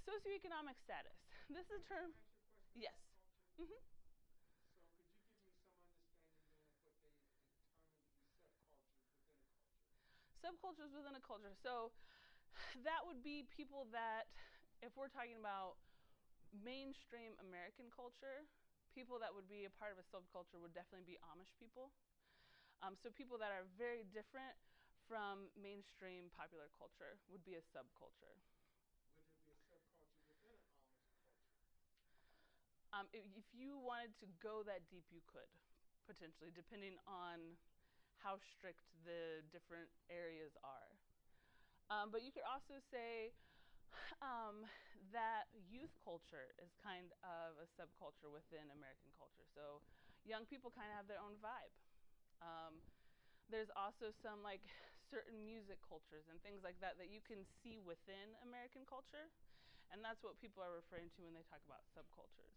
Socioeconomic 0.07 0.77
status. 0.83 1.17
This 1.49 1.65
is 1.69 1.81
a 1.81 1.87
term. 1.87 2.11
Yes. 2.75 2.95
Mm-hmm. 3.61 3.92
Subcultures 10.43 10.91
within 10.91 11.15
a 11.15 11.23
culture. 11.23 11.55
So 11.55 11.95
that 12.83 13.07
would 13.07 13.23
be 13.23 13.47
people 13.47 13.87
that, 13.95 14.27
if 14.83 14.91
we're 14.99 15.07
talking 15.07 15.39
about 15.39 15.79
mainstream 16.51 17.31
American 17.39 17.87
culture, 17.87 18.43
people 18.91 19.17
that 19.23 19.31
would 19.31 19.47
be 19.47 19.63
a 19.63 19.71
part 19.71 19.95
of 19.95 20.03
a 20.03 20.05
subculture 20.11 20.59
would 20.59 20.75
definitely 20.75 21.07
be 21.07 21.15
Amish 21.31 21.55
people. 21.55 21.95
Um, 22.83 22.99
so 22.99 23.07
people 23.07 23.39
that 23.39 23.55
are 23.55 23.63
very 23.79 24.03
different 24.11 24.51
from 25.07 25.47
mainstream 25.55 26.27
popular 26.35 26.67
culture 26.75 27.15
would 27.31 27.47
be 27.47 27.55
a 27.55 27.63
subculture. 27.71 28.35
Would 29.47 29.63
there 29.71 29.79
be 29.87 30.03
a 30.03 30.11
subculture 30.11 30.51
within 30.51 30.75
an 30.75 30.91
Amish 30.91 31.07
culture? 31.23 31.39
Um, 32.91 33.07
if, 33.15 33.23
if 33.39 33.47
you 33.55 33.79
wanted 33.79 34.11
to 34.19 34.27
go 34.43 34.61
that 34.67 34.83
deep, 34.91 35.07
you 35.07 35.23
could 35.23 35.47
potentially, 36.03 36.51
depending 36.51 36.99
on 37.07 37.55
how 38.23 38.39
strict 38.39 38.79
the 39.03 39.43
different 39.51 39.91
areas 40.07 40.55
are. 40.63 40.89
Um, 41.91 42.09
but 42.09 42.23
you 42.23 42.31
could 42.31 42.47
also 42.47 42.79
say 42.87 43.35
um, 44.23 44.63
that 45.11 45.51
youth 45.67 45.91
culture 45.99 46.55
is 46.57 46.71
kind 46.79 47.11
of 47.21 47.59
a 47.59 47.67
subculture 47.75 48.31
within 48.31 48.71
American 48.71 49.11
culture. 49.19 49.43
So 49.51 49.83
young 50.23 50.47
people 50.47 50.71
kind 50.71 50.87
of 50.89 50.95
have 51.03 51.11
their 51.11 51.19
own 51.19 51.35
vibe. 51.43 51.75
Um, 52.39 52.79
there's 53.51 53.69
also 53.75 54.15
some 54.23 54.39
like 54.39 54.63
certain 55.11 55.43
music 55.43 55.77
cultures 55.83 56.25
and 56.31 56.39
things 56.41 56.63
like 56.63 56.79
that 56.79 56.95
that 56.97 57.11
you 57.11 57.19
can 57.21 57.43
see 57.61 57.77
within 57.83 58.33
American 58.41 58.87
culture. 58.87 59.27
And 59.91 60.01
that's 60.01 60.23
what 60.25 60.39
people 60.41 60.63
are 60.63 60.73
referring 60.73 61.13
to 61.19 61.27
when 61.27 61.35
they 61.37 61.45
talk 61.51 61.61
about 61.67 61.85
subcultures. 61.93 62.55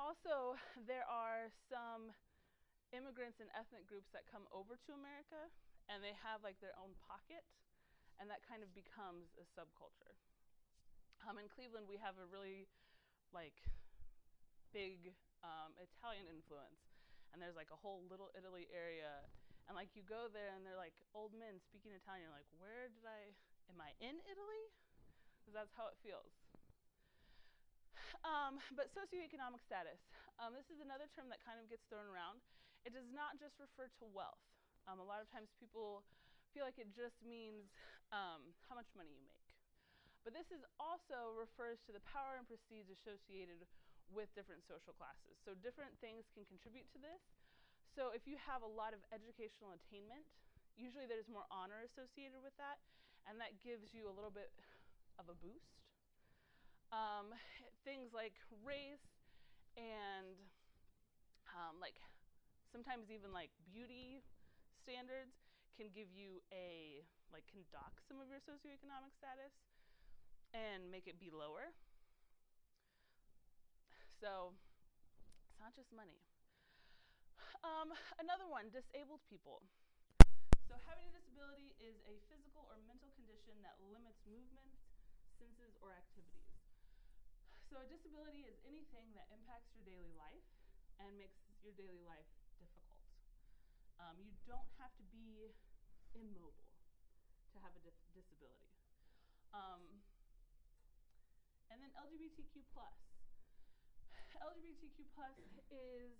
Also, 0.00 0.56
there 0.88 1.04
are 1.04 1.52
some 1.68 2.14
immigrants 2.92 3.40
and 3.40 3.48
ethnic 3.56 3.88
groups 3.88 4.12
that 4.12 4.28
come 4.28 4.44
over 4.52 4.76
to 4.76 4.90
America 4.92 5.48
and 5.90 6.04
they 6.04 6.14
have 6.22 6.44
like 6.44 6.60
their 6.62 6.76
own 6.78 6.94
pocket 7.02 7.44
and 8.22 8.30
that 8.30 8.44
kind 8.46 8.62
of 8.62 8.70
becomes 8.76 9.34
a 9.40 9.44
subculture. 9.58 10.14
Um, 11.26 11.38
in 11.38 11.46
Cleveland, 11.50 11.86
we 11.90 11.98
have 11.98 12.18
a 12.18 12.26
really 12.30 12.70
like 13.34 13.58
big 14.74 15.14
um, 15.42 15.74
Italian 15.78 16.26
influence, 16.30 16.82
and 17.32 17.38
there's 17.38 17.58
like 17.58 17.70
a 17.70 17.78
whole 17.78 18.02
Little 18.10 18.30
Italy 18.34 18.66
area, 18.70 19.22
and 19.66 19.78
like 19.78 19.94
you 19.94 20.02
go 20.02 20.30
there 20.30 20.54
and 20.54 20.66
they're 20.66 20.78
like 20.78 20.94
old 21.14 21.34
men 21.34 21.62
speaking 21.62 21.94
Italian. 21.94 22.30
Like, 22.34 22.48
where 22.58 22.90
did 22.90 23.06
I? 23.06 23.34
Am 23.70 23.78
I 23.78 23.94
in 24.02 24.18
Italy? 24.26 24.64
Because 25.40 25.54
that's 25.54 25.74
how 25.74 25.90
it 25.90 25.98
feels. 26.02 26.30
Um, 28.22 28.62
but 28.78 28.86
socioeconomic 28.94 29.64
status. 29.66 29.98
Um, 30.38 30.54
this 30.54 30.70
is 30.70 30.78
another 30.78 31.10
term 31.10 31.26
that 31.34 31.42
kind 31.42 31.58
of 31.58 31.66
gets 31.66 31.82
thrown 31.90 32.06
around. 32.06 32.38
It 32.82 32.92
does 32.92 33.06
not 33.14 33.38
just 33.38 33.58
refer 33.62 33.86
to 34.02 34.04
wealth. 34.10 34.42
Um, 34.90 34.98
a 34.98 35.06
lot 35.06 35.22
of 35.22 35.30
times 35.30 35.54
people 35.62 36.02
feel 36.50 36.66
like 36.66 36.78
it 36.78 36.90
just 36.90 37.16
means 37.22 37.70
um, 38.10 38.52
how 38.66 38.74
much 38.74 38.90
money 38.98 39.14
you 39.14 39.22
make. 39.22 39.46
But 40.22 40.34
this 40.34 40.50
is 40.54 40.62
also 40.78 41.34
refers 41.34 41.82
to 41.86 41.94
the 41.94 42.02
power 42.06 42.38
and 42.38 42.46
prestige 42.46 42.90
associated 42.90 43.66
with 44.10 44.30
different 44.38 44.62
social 44.66 44.94
classes. 44.94 45.34
So 45.42 45.54
different 45.58 45.98
things 45.98 46.30
can 46.30 46.46
contribute 46.46 46.86
to 46.94 46.98
this. 47.02 47.22
So 47.94 48.14
if 48.14 48.26
you 48.26 48.38
have 48.38 48.62
a 48.62 48.70
lot 48.70 48.94
of 48.94 49.02
educational 49.10 49.74
attainment, 49.74 50.24
usually 50.78 51.04
there's 51.10 51.28
more 51.28 51.44
honor 51.50 51.82
associated 51.84 52.38
with 52.40 52.54
that, 52.56 52.78
and 53.26 53.36
that 53.42 53.58
gives 53.60 53.92
you 53.92 54.06
a 54.06 54.14
little 54.14 54.32
bit 54.32 54.50
of 55.18 55.26
a 55.28 55.36
boost. 55.36 55.82
Um, 56.92 57.34
things 57.88 58.12
like 58.14 58.36
race 58.62 59.02
and 59.76 60.36
um, 61.52 61.80
like 61.80 61.96
sometimes 62.72 63.12
even 63.12 63.36
like 63.36 63.52
beauty 63.68 64.24
standards 64.80 65.36
can 65.76 65.92
give 65.92 66.08
you 66.08 66.40
a 66.48 67.04
like 67.28 67.44
can 67.52 67.60
dock 67.68 68.00
some 68.08 68.16
of 68.16 68.32
your 68.32 68.40
socioeconomic 68.40 69.12
status 69.12 69.52
and 70.56 70.88
make 70.88 71.04
it 71.04 71.20
be 71.20 71.28
lower. 71.28 71.76
So 74.20 74.56
it's 75.48 75.60
not 75.60 75.76
just 75.76 75.92
money. 75.92 76.16
Um, 77.62 77.94
another 78.18 78.48
one, 78.50 78.74
disabled 78.74 79.22
people. 79.30 79.62
So 80.66 80.74
having 80.88 81.06
a 81.08 81.14
disability 81.14 81.76
is 81.78 81.94
a 82.08 82.18
physical 82.26 82.66
or 82.66 82.80
mental 82.90 83.12
condition 83.14 83.54
that 83.62 83.78
limits 83.92 84.18
movement, 84.26 84.72
senses, 85.38 85.76
or 85.78 85.94
activities. 85.94 86.48
So 87.70 87.80
a 87.80 87.86
disability 87.86 88.44
is 88.50 88.58
anything 88.66 89.14
that 89.14 89.30
impacts 89.30 89.70
your 89.78 89.86
daily 89.86 90.10
life 90.18 90.44
and 90.98 91.14
makes 91.16 91.38
your 91.62 91.72
daily 91.78 92.02
life. 92.02 92.41
Um, 94.02 94.18
you 94.18 94.34
don't 94.50 94.66
have 94.82 94.90
to 94.98 95.06
be 95.14 95.54
immobile 96.18 96.74
to 97.54 97.62
have 97.62 97.70
a 97.78 97.82
disability. 98.10 98.74
Um, 99.54 100.02
and 101.70 101.78
then 101.78 101.94
LGBTQ 101.94 102.66
plus. 102.74 102.98
LGBTQ 104.42 105.06
plus 105.14 105.38
is 105.70 106.18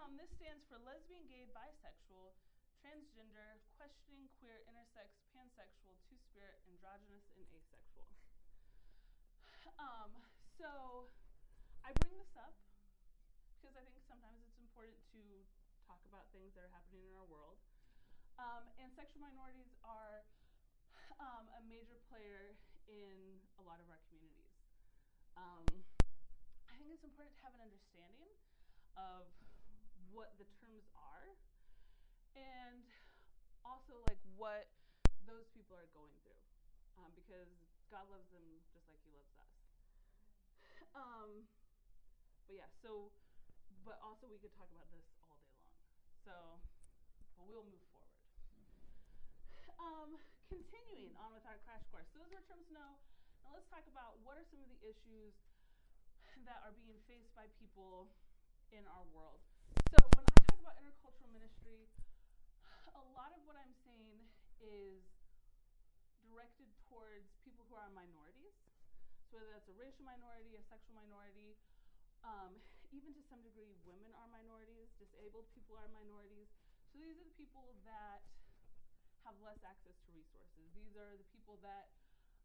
um, 0.00 0.16
this 0.16 0.32
stands 0.40 0.64
for 0.70 0.78
lesbian, 0.80 1.28
gay, 1.28 1.44
bisexual, 1.52 2.32
transgender, 2.84 3.64
questioning, 3.80 4.28
queer, 4.36 4.60
intersex, 4.68 5.08
pansexual, 5.32 5.96
two-spirit, 6.04 6.60
androgynous, 6.68 7.24
and 7.32 7.48
asexual. 7.48 8.04
Um, 9.80 10.12
so 10.60 11.08
I 11.80 11.90
bring 12.04 12.14
this 12.20 12.36
up 12.36 12.52
because 13.56 13.74
I 13.74 13.82
think 13.88 14.04
sometimes 14.04 14.38
it's 14.44 14.60
important 14.60 15.00
to 15.16 15.22
talk 15.88 15.98
about 16.12 16.28
things 16.36 16.52
that 16.52 16.68
are 16.68 16.74
happening 16.76 17.08
in 17.08 17.16
our 17.16 17.24
world. 17.26 17.56
Um, 18.36 18.68
and 18.76 18.92
sexual 18.92 19.24
minorities 19.24 19.72
are 19.80 20.28
um, 21.16 21.48
a 21.56 21.62
major 21.64 21.96
player 22.12 22.60
in 22.84 23.40
a 23.56 23.62
lot 23.64 23.80
of 23.80 23.88
our 23.88 23.98
communities. 24.12 24.52
Um, 25.40 25.64
I 26.68 26.76
think 26.76 26.92
it's 26.92 27.06
important 27.08 27.34
to 27.40 27.42
have 27.48 27.56
an 27.56 27.64
understanding 27.64 28.28
of 29.00 29.24
what 30.12 30.36
the 30.36 30.46
terms 30.60 30.84
are 30.94 31.34
and 32.38 32.82
also 33.64 33.98
like 34.10 34.20
what 34.36 34.68
those 35.24 35.48
people 35.56 35.74
are 35.78 35.88
going 35.96 36.14
through 36.26 36.44
um, 37.00 37.10
because 37.16 37.48
God 37.90 38.06
loves 38.10 38.28
them 38.30 38.44
just 38.74 38.86
like 38.90 39.00
he 39.06 39.12
loves 39.14 39.34
us. 39.40 39.52
Um, 40.94 41.42
but 42.46 42.54
yeah, 42.54 42.70
so 42.78 43.10
but 43.82 43.98
also 43.98 44.30
we 44.30 44.38
could 44.38 44.54
talk 44.54 44.70
about 44.70 44.86
this 44.94 45.04
all 45.20 45.34
day 45.42 45.50
long. 45.58 45.74
So, 46.22 46.34
but 47.36 47.44
we'll 47.50 47.66
move 47.66 47.82
forward. 47.90 48.14
um, 49.82 50.16
continuing 50.48 51.12
on 51.18 51.34
with 51.34 51.44
our 51.44 51.58
crash 51.66 51.82
course. 51.90 52.06
So 52.14 52.22
those 52.22 52.32
are 52.32 52.44
terms 52.46 52.70
know. 52.70 52.96
Now 53.44 53.52
let's 53.52 53.68
talk 53.68 53.84
about 53.90 54.22
what 54.24 54.40
are 54.40 54.46
some 54.48 54.62
of 54.64 54.70
the 54.72 54.80
issues 54.86 55.34
that 56.48 56.64
are 56.64 56.72
being 56.78 56.96
faced 57.04 57.34
by 57.36 57.50
people 57.60 58.08
in 58.72 58.86
our 58.88 59.04
world. 59.12 59.42
So 59.92 59.98
when 60.16 60.24
I 60.24 60.38
talk 60.48 60.58
about 60.62 60.76
intercultural 60.80 61.30
ministry, 61.34 61.90
a 62.92 63.04
lot 63.16 63.32
of 63.32 63.40
what 63.48 63.56
I'm 63.56 63.72
saying 63.88 64.20
is 64.60 65.00
directed 66.28 66.68
towards 66.88 67.24
people 67.44 67.64
who 67.72 67.76
are 67.80 67.88
minorities. 67.96 68.52
So 69.30 69.40
whether 69.40 69.50
that's 69.54 69.70
a 69.70 69.76
racial 69.80 70.04
minority, 70.04 70.58
a 70.58 70.62
sexual 70.68 70.94
minority, 70.98 71.56
um, 72.24 72.56
even 72.92 73.10
to 73.16 73.22
some 73.26 73.42
degree, 73.42 73.74
women 73.88 74.12
are 74.20 74.28
minorities, 74.30 74.92
disabled 75.00 75.48
people 75.56 75.74
are 75.76 75.90
minorities. 75.90 76.48
So 76.92 77.02
these 77.02 77.18
are 77.18 77.26
the 77.26 77.36
people 77.36 77.74
that 77.88 78.22
have 79.26 79.34
less 79.40 79.58
access 79.64 79.96
to 80.04 80.08
resources. 80.12 80.68
These 80.76 80.94
are 80.94 81.16
the 81.16 81.26
people 81.34 81.58
that 81.64 81.90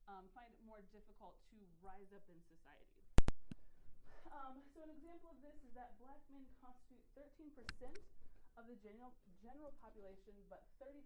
um, 0.10 0.26
find 0.34 0.50
it 0.50 0.62
more 0.66 0.82
difficult 0.90 1.38
to 1.54 1.58
rise 1.86 2.10
up 2.16 2.26
in 2.32 2.40
society. 2.50 3.04
Um, 4.34 4.62
so 4.74 4.82
an 4.86 4.94
example 4.94 5.34
of 5.34 5.40
this 5.42 5.58
is 5.62 5.72
that 5.78 5.94
black 6.02 6.22
men 6.34 6.46
constitute 6.62 7.02
13% 7.14 7.54
of 8.60 8.68
the 8.68 8.76
general, 8.84 9.16
general 9.40 9.72
population, 9.80 10.36
but 10.52 10.68
35% 10.84 11.00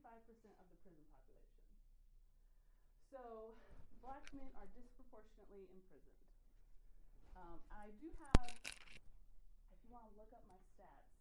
of 0.58 0.66
the 0.74 0.78
prison 0.82 1.06
population. 1.14 1.62
So 3.14 3.54
black 4.02 4.26
men 4.34 4.50
are 4.58 4.66
disproportionately 4.74 5.70
imprisoned. 5.70 6.18
Um, 7.38 7.62
I 7.70 7.94
do 8.02 8.10
have, 8.26 8.58
if 9.70 9.78
you 9.86 9.90
want 9.94 10.10
to 10.10 10.14
look 10.18 10.34
up 10.34 10.42
my 10.50 10.58
stats, 10.74 11.14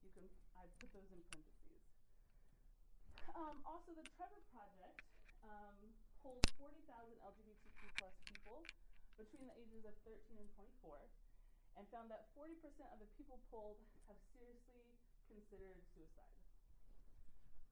you 0.00 0.08
can, 0.16 0.24
I 0.56 0.64
put 0.80 0.88
those 0.96 1.08
in 1.12 1.20
parentheses. 1.28 1.84
Um, 3.36 3.60
also, 3.68 3.92
the 3.92 4.08
Trevor 4.16 4.40
Project 4.56 5.04
um, 5.44 5.76
polled 6.24 6.48
40,000 6.56 6.80
LGBTQ 7.20 7.92
plus 8.00 8.16
people 8.24 8.64
between 9.20 9.52
the 9.52 9.56
ages 9.60 9.84
of 9.84 9.92
13 10.08 10.16
and 10.40 10.48
24 10.80 10.96
and 11.76 11.84
found 11.92 12.08
that 12.08 12.32
40% 12.32 12.56
of 12.88 12.98
the 13.04 13.08
people 13.20 13.36
polled 13.52 13.76
have 14.08 14.16
seriously 14.32 14.88
considered 15.28 15.80
suicide. 15.92 16.38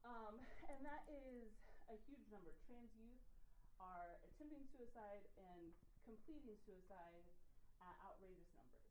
Um, 0.02 0.40
and 0.71 0.80
that 0.85 1.02
is 1.09 1.52
a 1.90 1.97
huge 2.09 2.26
number. 2.32 2.52
Trans 2.66 2.90
youth 2.99 3.23
are 3.78 4.18
attempting 4.26 4.62
suicide 4.71 5.26
and 5.38 5.75
completing 6.06 6.54
suicide 6.62 7.26
at 7.82 7.94
outrageous 8.06 8.50
numbers. 8.54 8.87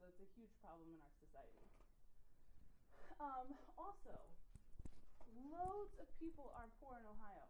So 0.00 0.08
it's 0.08 0.20
a 0.20 0.30
huge 0.34 0.52
problem 0.58 0.88
in 0.92 0.98
our 0.98 1.14
society. 1.20 1.68
Um, 3.20 3.54
also, 3.78 4.16
loads 5.52 5.94
of 6.00 6.08
people 6.18 6.50
are 6.58 6.66
poor 6.82 6.98
in 6.98 7.04
Ohio. 7.06 7.46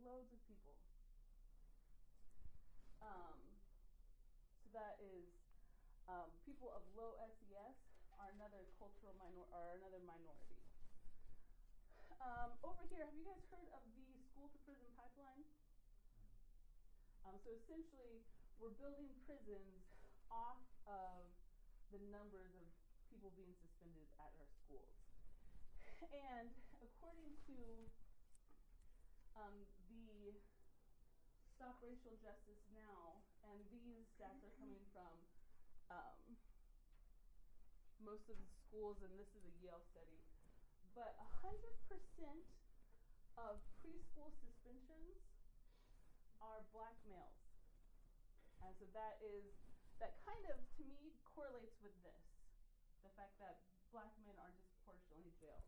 Loads 0.00 0.30
of 0.32 0.40
people. 0.48 0.72
Um, 3.04 3.40
so 4.64 4.70
that 4.72 4.96
is 5.02 5.28
um, 6.08 6.30
people 6.46 6.72
of 6.72 6.82
low 6.96 7.16
another 8.50 8.66
cultural 8.82 9.14
minor 9.14 9.46
or 9.54 9.78
another 9.78 10.02
minority. 10.02 10.58
Um, 12.18 12.50
over 12.66 12.82
here, 12.90 13.06
have 13.06 13.14
you 13.14 13.22
guys 13.22 13.46
heard 13.46 13.70
of 13.70 13.86
the 13.94 14.18
school 14.26 14.50
to 14.50 14.58
prison 14.66 14.90
pipeline? 14.98 15.46
Um, 17.22 17.38
so 17.46 17.54
essentially, 17.54 18.26
we're 18.58 18.74
building 18.74 19.06
prisons 19.22 19.86
off 20.34 20.58
of 20.90 21.30
the 21.94 22.02
numbers 22.10 22.50
of 22.58 22.66
people 23.06 23.30
being 23.38 23.54
suspended 23.62 24.10
at 24.18 24.34
our 24.34 24.50
schools. 24.66 24.98
And 26.10 26.50
according 26.82 27.30
to 27.46 27.58
um, 29.38 29.62
the 29.86 30.34
Stop 31.54 31.78
Racial 31.86 32.18
Justice 32.18 32.66
Now, 32.74 33.22
and 33.46 33.62
these 33.70 34.10
stats 34.18 34.42
are 34.42 34.54
coming 34.58 34.82
from 34.90 35.14
um, 35.94 36.29
most 38.04 38.28
of 38.28 38.36
the 38.36 38.50
schools, 38.66 39.00
and 39.04 39.12
this 39.16 39.30
is 39.36 39.42
a 39.44 39.54
Yale 39.60 39.82
study, 39.92 40.20
but 40.96 41.14
100% 41.44 41.60
of 43.38 43.60
preschool 43.80 44.32
suspensions 44.42 45.16
are 46.40 46.64
black 46.72 46.96
males. 47.08 47.40
And 48.60 48.72
so 48.76 48.84
that 48.92 49.20
is, 49.24 49.56
that 50.00 50.20
kind 50.24 50.44
of, 50.52 50.60
to 50.76 50.82
me, 50.84 51.16
correlates 51.24 51.80
with 51.80 51.96
this 52.04 52.24
the 53.00 53.12
fact 53.16 53.32
that 53.40 53.64
black 53.92 54.12
men 54.24 54.36
are 54.36 54.52
disproportionately 54.52 55.32
jailed. 55.40 55.64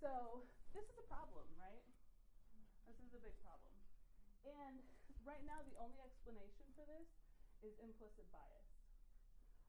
So 0.00 0.44
this 0.76 0.84
is 0.84 0.96
a 1.00 1.06
problem, 1.08 1.48
right? 1.56 1.84
This 2.84 3.00
is 3.00 3.12
a 3.16 3.20
big 3.24 3.36
problem. 3.40 3.72
And 4.44 4.84
right 5.24 5.40
now, 5.48 5.64
the 5.64 5.76
only 5.80 5.96
explanation 6.04 6.68
for 6.76 6.84
this 6.84 7.08
is 7.64 7.72
implicit 7.80 8.28
bias, 8.28 8.68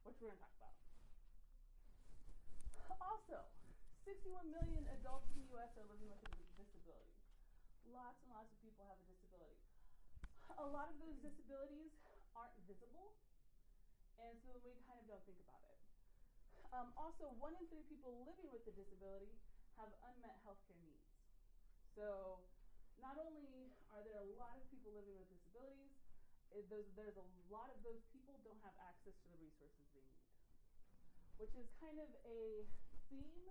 which 0.03 0.19
we're 0.19 0.35
going 0.35 0.39
to 0.39 0.43
talk 0.43 0.55
about. 0.59 0.75
Also, 3.05 3.37
61 4.01 4.49
million 4.49 4.81
adults 4.97 5.29
in 5.29 5.45
the 5.45 5.47
US 5.53 5.69
are 5.77 5.85
living 5.85 6.09
with 6.09 6.21
a 6.25 6.29
disability. 6.57 7.13
Lots 7.85 8.17
and 8.25 8.33
lots 8.33 8.49
of 8.49 8.57
people 8.65 8.81
have 8.89 8.97
a 8.97 9.05
disability. 9.05 9.61
A 10.57 10.65
lot 10.65 10.89
of 10.89 10.97
those 10.97 11.17
disabilities 11.21 11.93
aren't 12.33 12.57
visible, 12.65 13.13
and 14.17 14.33
so 14.41 14.57
we 14.65 14.73
kind 14.89 14.97
of 14.97 15.05
don't 15.05 15.21
think 15.25 15.37
about 15.45 15.61
it. 15.69 15.77
Um, 16.73 16.89
also, 16.97 17.29
one 17.37 17.53
in 17.57 17.69
three 17.69 17.85
people 17.85 18.25
living 18.25 18.49
with 18.49 18.65
a 18.65 18.73
disability 18.73 19.37
have 19.77 19.93
unmet 20.09 20.41
healthcare 20.41 20.81
needs. 20.81 21.05
So, 21.93 22.41
not 22.97 23.21
only 23.21 23.69
are 23.93 24.01
there 24.01 24.17
a 24.17 24.27
lot 24.37 24.57
of 24.57 24.65
people 24.73 24.93
living 24.97 25.13
with 25.17 25.29
disabilities, 25.29 25.93
those, 26.71 26.87
there's 26.95 27.17
a 27.19 27.27
lot 27.51 27.67
of 27.69 27.77
those 27.83 27.99
people 28.15 28.39
don't 28.47 28.59
have 28.63 28.73
access 28.79 29.13
to 29.23 29.27
the 29.27 29.39
resources 29.41 29.85
they 29.91 30.03
need, 30.07 30.29
which 31.41 31.51
is 31.57 31.67
kind 31.83 31.99
of 31.99 32.07
a 32.23 32.63
theme 33.09 33.47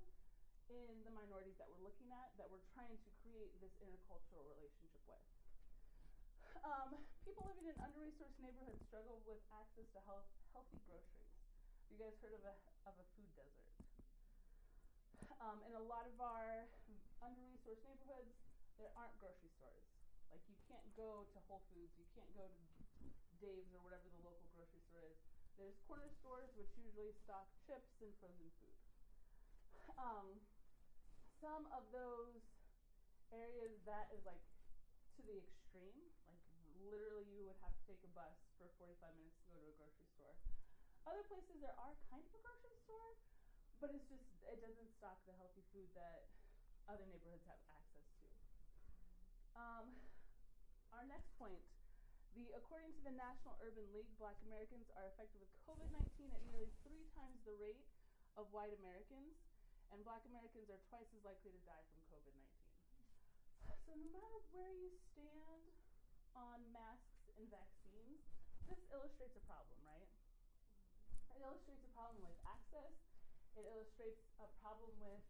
in 0.73 0.95
the 1.05 1.13
minorities 1.13 1.55
that 1.61 1.69
we're 1.69 1.85
looking 1.85 2.11
at 2.11 2.33
that 2.41 2.49
we're 2.49 2.65
trying 2.75 2.97
to 2.99 3.11
create 3.23 3.53
this 3.61 3.75
intercultural 3.79 4.43
relationship 4.49 5.03
with. 5.07 5.23
Um, 6.65 6.97
people 7.23 7.45
living 7.45 7.69
in 7.69 7.77
under-resourced 7.77 8.41
neighborhoods 8.41 8.81
struggle 8.89 9.21
with 9.29 9.41
access 9.53 9.85
to 9.93 10.01
health, 10.09 10.25
healthy 10.57 10.81
groceries. 10.89 11.29
You 11.93 12.01
guys 12.01 12.17
heard 12.25 12.33
of 12.33 12.43
a, 12.43 12.55
of 12.89 12.95
a 12.97 13.07
food 13.15 13.31
desert? 13.37 13.69
Um, 15.45 15.61
in 15.69 15.77
a 15.77 15.85
lot 15.85 16.09
of 16.09 16.17
our 16.19 16.73
under-resourced 17.21 17.85
neighborhoods, 17.85 18.33
there 18.81 18.91
aren't 18.97 19.15
grocery 19.21 19.53
stores. 19.61 19.85
Like 20.33 20.43
you 20.49 20.57
can't 20.67 20.89
go 20.99 21.29
to 21.31 21.39
Whole 21.47 21.63
Foods, 21.71 21.95
you 21.95 22.09
can't 22.17 22.33
go 22.35 22.49
to 22.49 22.61
Dave's 23.39 23.71
or 23.77 23.85
whatever 23.85 24.09
the 24.09 24.25
local 24.25 24.49
grocery 24.57 24.83
store 24.89 25.05
is. 25.07 25.21
There's 25.55 25.79
corner 25.87 26.11
stores 26.19 26.51
which 26.59 26.73
usually 26.75 27.15
stock 27.23 27.47
chips 27.69 27.95
and 28.03 28.11
frozen 28.19 28.51
food. 28.59 28.84
Um, 29.97 30.41
some 31.41 31.69
of 31.73 31.85
those 31.93 32.41
areas 33.33 33.77
that 33.85 34.09
is 34.13 34.25
like 34.25 34.41
to 35.17 35.21
the 35.23 35.37
extreme, 35.39 36.09
like 36.29 36.41
literally 36.89 37.27
you 37.31 37.45
would 37.47 37.59
have 37.61 37.73
to 37.73 37.83
take 37.89 38.01
a 38.05 38.11
bus 38.13 38.35
for 38.57 38.71
45 38.81 39.13
minutes 39.17 39.39
to 39.45 39.55
go 39.55 39.61
to 39.61 39.69
a 39.69 39.77
grocery 39.77 40.09
store. 40.15 40.35
Other 41.05 41.25
places 41.29 41.61
there 41.61 41.77
are 41.77 41.93
kind 42.09 42.25
of 42.25 42.33
a 42.33 42.41
grocery 42.41 42.77
store, 42.85 43.17
but 43.79 43.93
it's 43.93 44.09
just 44.09 44.25
it 44.49 44.61
doesn't 44.65 44.89
stock 44.97 45.21
the 45.29 45.37
healthy 45.37 45.65
food 45.73 45.89
that 45.93 46.33
other 46.89 47.05
neighborhoods 47.09 47.45
have 47.49 47.61
access 47.69 48.09
to. 48.21 48.27
Um, 49.57 49.87
our 50.93 51.05
next 51.05 51.33
point, 51.37 51.61
the 52.35 52.51
according 52.57 52.93
to 52.99 53.03
the 53.05 53.15
National 53.15 53.55
Urban 53.63 53.87
League, 53.95 54.11
Black 54.19 54.37
Americans 54.49 54.91
are 54.99 55.13
affected 55.15 55.39
with 55.45 55.53
COVID-19 55.69 56.35
at 56.35 56.43
nearly 56.49 56.71
three 56.83 57.07
times 57.15 57.39
the 57.47 57.55
rate 57.61 57.87
of 58.35 58.51
white 58.51 58.75
Americans, 58.83 59.39
and 59.95 60.03
Black 60.03 60.27
Americans 60.27 60.67
are 60.75 60.83
twice 60.91 61.07
as 61.15 61.23
likely 61.23 61.55
to 61.55 61.63
die 61.63 61.87
from 61.95 62.03
COVID-19. 62.11 62.35
So 63.87 63.95
no 63.95 64.11
matter 64.11 64.43
where 64.51 64.75
you 64.75 64.91
stand 65.15 65.71
on 66.35 66.59
masks 66.75 67.31
and 67.39 67.47
vaccines, 67.47 68.19
this 68.67 68.83
illustrates 68.91 69.39
a 69.39 69.45
problem, 69.47 69.79
right? 69.87 70.11
It 71.39 71.47
illustrates 71.47 71.87
a 71.87 71.93
problem 71.95 72.27
with 72.27 72.35
access. 72.43 72.91
It 73.55 73.71
illustrates 73.71 74.19
a 74.43 74.51
problem 74.59 74.91
with 74.99 75.23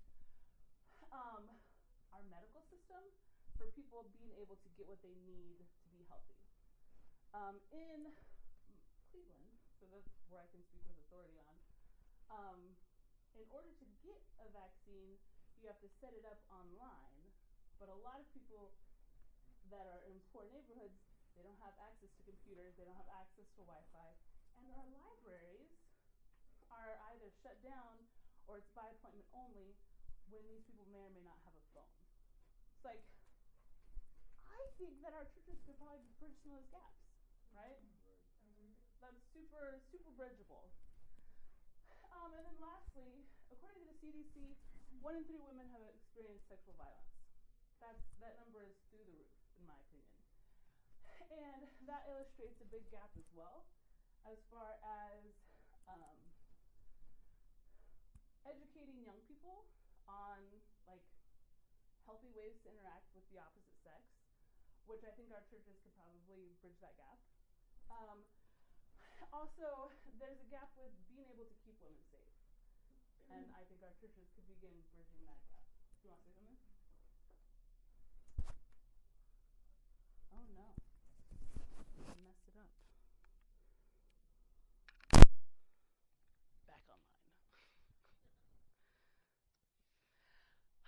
um, 1.12 1.44
our 2.16 2.24
medical 2.32 2.64
system 2.72 3.04
for 3.60 3.68
people 3.76 4.08
being 4.16 4.32
able 4.40 4.56
to 4.56 4.68
get 4.80 4.88
what 4.88 5.04
they 5.04 5.12
need 5.28 5.60
to 5.60 5.86
be 5.92 6.08
healthy. 6.08 6.40
Um, 7.36 7.60
in 7.68 8.16
Cleveland, 9.12 9.60
so 9.76 9.92
that's 9.92 10.08
where 10.32 10.40
I 10.40 10.48
can 10.48 10.64
speak 10.72 10.88
with 10.88 10.96
authority 11.04 11.36
on, 11.44 11.56
um, 12.32 12.60
in 13.34 13.46
order 13.50 13.70
to 13.70 13.86
get 14.02 14.22
a 14.42 14.46
vaccine, 14.54 15.18
you 15.58 15.66
have 15.66 15.78
to 15.82 15.90
set 15.98 16.14
it 16.14 16.22
up 16.26 16.38
online. 16.50 17.22
But 17.78 17.90
a 17.90 17.98
lot 18.06 18.22
of 18.22 18.26
people 18.30 18.74
that 19.70 19.86
are 19.90 20.06
in 20.06 20.14
poor 20.30 20.46
neighborhoods, 20.46 20.94
they 21.34 21.42
don't 21.42 21.58
have 21.58 21.74
access 21.82 22.14
to 22.14 22.22
computers, 22.22 22.78
they 22.78 22.86
don't 22.86 22.98
have 22.98 23.10
access 23.10 23.46
to 23.58 23.66
Wi 23.66 23.82
Fi, 23.90 24.10
and 24.62 24.70
our 24.70 24.86
libraries 24.94 25.74
are 26.70 26.94
either 27.14 27.30
shut 27.42 27.58
down 27.66 28.06
or 28.46 28.62
it's 28.62 28.70
by 28.76 28.86
appointment 28.98 29.26
only 29.34 29.74
when 30.30 30.46
these 30.46 30.62
people 30.68 30.86
may 30.94 31.02
or 31.02 31.10
may 31.10 31.24
not 31.26 31.38
have 31.42 31.54
a 31.56 31.64
phone. 31.74 31.98
It's 32.76 32.86
like 32.86 33.02
I 34.46 34.60
think 34.78 35.02
that 35.02 35.16
our 35.16 35.26
churches 35.34 35.58
could 35.66 35.78
probably 35.80 36.06
bridge 36.22 36.38
some 36.44 36.54
of 36.54 36.62
those 36.62 36.70
gaps, 36.70 37.02
right? 37.50 37.80
That's 39.02 39.20
super, 39.34 39.82
super 39.90 40.12
bridgeable. 40.14 40.70
Then 42.54 42.70
lastly, 42.70 43.26
according 43.50 43.82
to 43.82 43.90
the 43.90 43.98
CDC, 43.98 44.54
one 45.02 45.18
in 45.18 45.26
three 45.26 45.42
women 45.42 45.66
have 45.74 45.82
experienced 45.90 46.46
sexual 46.46 46.78
violence. 46.78 47.10
That's, 47.82 47.98
that 48.22 48.38
number 48.38 48.62
is 48.62 48.78
through 48.86 49.02
the 49.10 49.10
roof, 49.10 49.34
in 49.58 49.66
my 49.66 49.74
opinion. 49.74 50.14
And 51.34 51.66
that 51.90 52.06
illustrates 52.06 52.62
a 52.62 52.68
big 52.70 52.86
gap 52.94 53.10
as 53.18 53.26
well, 53.34 53.66
as 54.22 54.38
far 54.54 54.78
as 54.86 55.34
um, 55.90 56.14
educating 58.46 59.02
young 59.02 59.18
people 59.26 59.66
on 60.06 60.38
like 60.86 61.02
healthy 62.06 62.30
ways 62.38 62.54
to 62.62 62.70
interact 62.70 63.10
with 63.18 63.26
the 63.34 63.42
opposite 63.42 63.74
sex, 63.82 63.98
which 64.86 65.02
I 65.02 65.10
think 65.18 65.34
our 65.34 65.42
churches 65.50 65.74
could 65.82 65.90
probably 65.98 66.54
bridge 66.62 66.78
that 66.86 66.94
gap. 67.02 67.18
Um, 67.90 68.22
also, 69.34 69.90
there's 70.22 70.38
a 70.38 70.46
gap 70.54 70.70
with 70.78 70.94
being 71.10 71.26
able 71.34 71.50
to 71.50 71.56
keep 71.66 71.74
women 71.82 71.98
safe. 72.14 72.23
And 73.30 73.44
I 73.56 73.62
think 73.68 73.80
our 73.80 73.94
churches 74.00 74.28
could 74.34 74.46
begin 74.48 74.74
bridging 74.92 75.24
that 75.24 75.40
gap. 75.48 75.64
You 76.02 76.10
want 76.10 76.20
to 76.20 76.28
say 76.28 76.34
something? 76.36 76.58
Oh 80.34 80.44
no. 80.52 80.68
I 82.04 82.16
messed 82.20 82.44
it 82.48 82.56
up. 82.60 82.68
Back 86.68 86.84
online. 86.90 87.32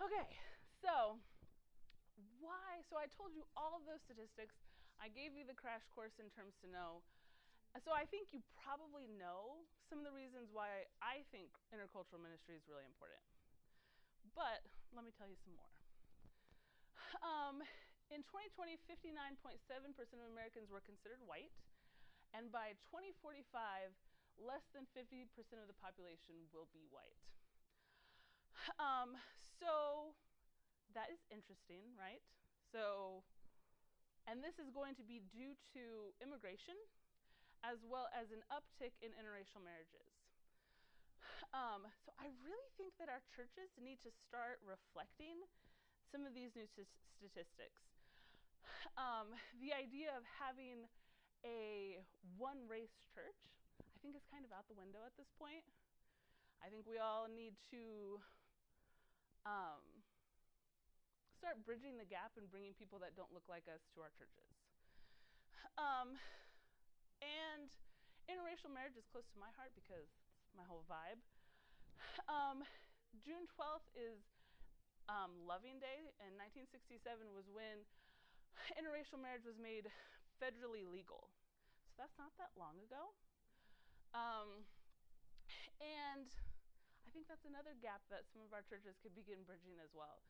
okay, 0.05 0.27
so 0.83 1.19
why? 2.39 2.85
So 2.89 2.97
I 3.01 3.11
told 3.11 3.35
you 3.35 3.43
all 3.57 3.75
of 3.75 3.83
those 3.89 4.03
statistics. 4.05 4.55
I 5.01 5.09
gave 5.13 5.37
you 5.37 5.45
the 5.45 5.57
crash 5.57 5.85
course 5.93 6.17
in 6.23 6.31
terms 6.33 6.57
to 6.65 6.71
know 6.71 7.03
so 7.83 7.93
I 7.93 8.09
think 8.09 8.33
you 8.33 8.41
probably 8.57 9.05
know 9.21 9.67
some 9.89 10.01
of 10.01 10.07
the 10.07 10.15
reasons 10.15 10.49
why 10.51 10.89
I 11.05 11.27
think 11.29 11.53
intercultural 11.69 12.23
ministry 12.23 12.57
is 12.57 12.65
really 12.65 12.87
important. 12.89 13.23
But 14.33 14.65
let 14.93 15.05
me 15.05 15.13
tell 15.13 15.29
you 15.29 15.39
some 15.41 15.57
more. 15.57 15.73
Um, 17.25 17.63
in 18.13 18.23
2020, 18.29 18.77
59.7% 18.87 19.57
of 20.21 20.29
Americans 20.31 20.69
were 20.69 20.83
considered 20.85 21.23
white, 21.25 21.55
and 22.35 22.53
by 22.53 22.77
2045, 22.93 23.47
less 24.37 24.65
than 24.77 24.85
50% 24.93 25.27
of 25.59 25.67
the 25.71 25.79
population 25.81 26.49
will 26.53 26.69
be 26.71 26.85
white. 26.93 27.17
Um, 28.81 29.15
so 29.61 30.17
that 30.97 31.13
is 31.13 31.21
interesting, 31.29 31.93
right? 31.97 32.25
So, 32.73 33.23
and 34.27 34.43
this 34.43 34.59
is 34.59 34.73
going 34.73 34.97
to 34.97 35.05
be 35.07 35.23
due 35.31 35.55
to 35.77 36.13
immigration 36.21 36.77
as 37.67 37.83
well 37.83 38.07
as 38.15 38.31
an 38.31 38.47
uptick 38.55 38.95
in 39.03 39.11
interracial 39.19 39.59
marriages. 39.59 40.07
Um, 41.51 41.91
so 42.07 42.15
I 42.23 42.31
really 42.47 42.71
think 42.79 42.95
that 43.03 43.11
our 43.11 43.23
churches 43.35 43.75
need 43.83 43.99
to 44.07 44.11
start 44.15 44.63
reflecting 44.63 45.43
some 46.15 46.23
of 46.23 46.31
these 46.31 46.55
new 46.55 46.71
statistics. 46.71 47.83
Um, 48.95 49.35
the 49.59 49.75
idea 49.75 50.15
of 50.15 50.23
having 50.39 50.87
a 51.43 51.99
one 52.39 52.63
race 52.71 52.95
church, 53.11 53.51
I 53.83 53.99
think, 53.99 54.15
is 54.15 54.23
kind 54.31 54.47
of 54.47 54.55
out 54.55 54.71
the 54.71 54.79
window 54.79 55.03
at 55.03 55.15
this 55.19 55.31
point. 55.35 55.67
I 56.63 56.71
think 56.71 56.87
we 56.87 57.03
all 57.03 57.27
need 57.27 57.59
to 57.75 58.19
um, 59.45 59.83
start 61.37 61.63
bridging 61.67 61.99
the 62.01 62.09
gap 62.09 62.35
and 62.39 62.49
bringing 62.49 62.75
people 62.75 62.99
that 63.03 63.15
don't 63.15 63.31
look 63.31 63.47
like 63.47 63.69
us 63.71 63.83
to 63.95 64.03
our 64.03 64.11
churches. 64.15 64.51
Um, 65.77 66.17
and 67.23 67.69
interracial 68.27 68.73
marriage 68.73 68.99
is 68.99 69.07
close 69.09 69.27
to 69.33 69.39
my 69.39 69.51
heart 69.57 69.73
because 69.75 70.09
it's 70.43 70.57
my 70.57 70.67
whole 70.67 70.85
vibe. 70.89 71.21
Um, 72.29 72.63
June 73.25 73.49
12th 73.57 73.89
is 73.97 74.21
um, 75.09 75.33
Loving 75.47 75.79
Day, 75.79 76.13
and 76.21 76.35
1967 76.39 77.03
was 77.33 77.47
when 77.51 77.87
interracial 78.81 79.21
marriage 79.21 79.47
was 79.47 79.57
made 79.57 79.89
federally 80.43 80.85
legal. 80.85 81.31
So 81.95 82.05
that's 82.05 82.17
not 82.21 82.35
that 82.37 82.53
long 82.59 82.77
ago. 82.85 83.15
Um, 84.13 84.67
and 85.81 86.29
I 87.07 87.09
think 87.15 87.31
that's 87.31 87.47
another 87.49 87.73
gap 87.79 88.05
that 88.13 88.29
some 88.33 88.45
of 88.45 88.53
our 88.53 88.65
churches 88.67 88.99
could 89.01 89.15
begin 89.17 89.45
bridging 89.47 89.81
as 89.81 89.93
well, 89.97 90.21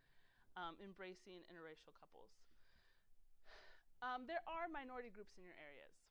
um, 0.55 0.79
embracing 0.79 1.43
interracial 1.51 1.95
couples. 1.97 2.31
Um, 4.05 4.29
there 4.29 4.45
are 4.45 4.69
minority 4.69 5.09
groups 5.09 5.35
in 5.41 5.43
your 5.43 5.57
areas 5.57 6.06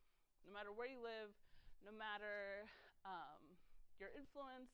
no 0.46 0.54
matter 0.54 0.72
where 0.72 0.88
you 0.90 1.02
live, 1.02 1.34
no 1.82 1.94
matter 1.94 2.70
um, 3.06 3.42
your 3.98 4.14
influence, 4.14 4.70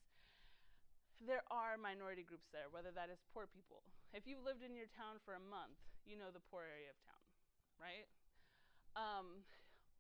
there 1.22 1.46
are 1.54 1.78
minority 1.78 2.26
groups 2.26 2.50
there, 2.52 2.68
whether 2.74 2.90
that 2.92 3.08
is 3.08 3.22
poor 3.32 3.46
people. 3.48 3.86
If 4.12 4.26
you've 4.26 4.44
lived 4.44 4.66
in 4.66 4.74
your 4.74 4.90
town 4.92 5.22
for 5.24 5.38
a 5.38 5.44
month, 5.44 5.78
you 6.04 6.18
know 6.18 6.34
the 6.34 6.42
poor 6.50 6.66
area 6.66 6.90
of 6.90 6.98
town, 7.06 7.24
right? 7.78 8.10
Um, 8.98 9.46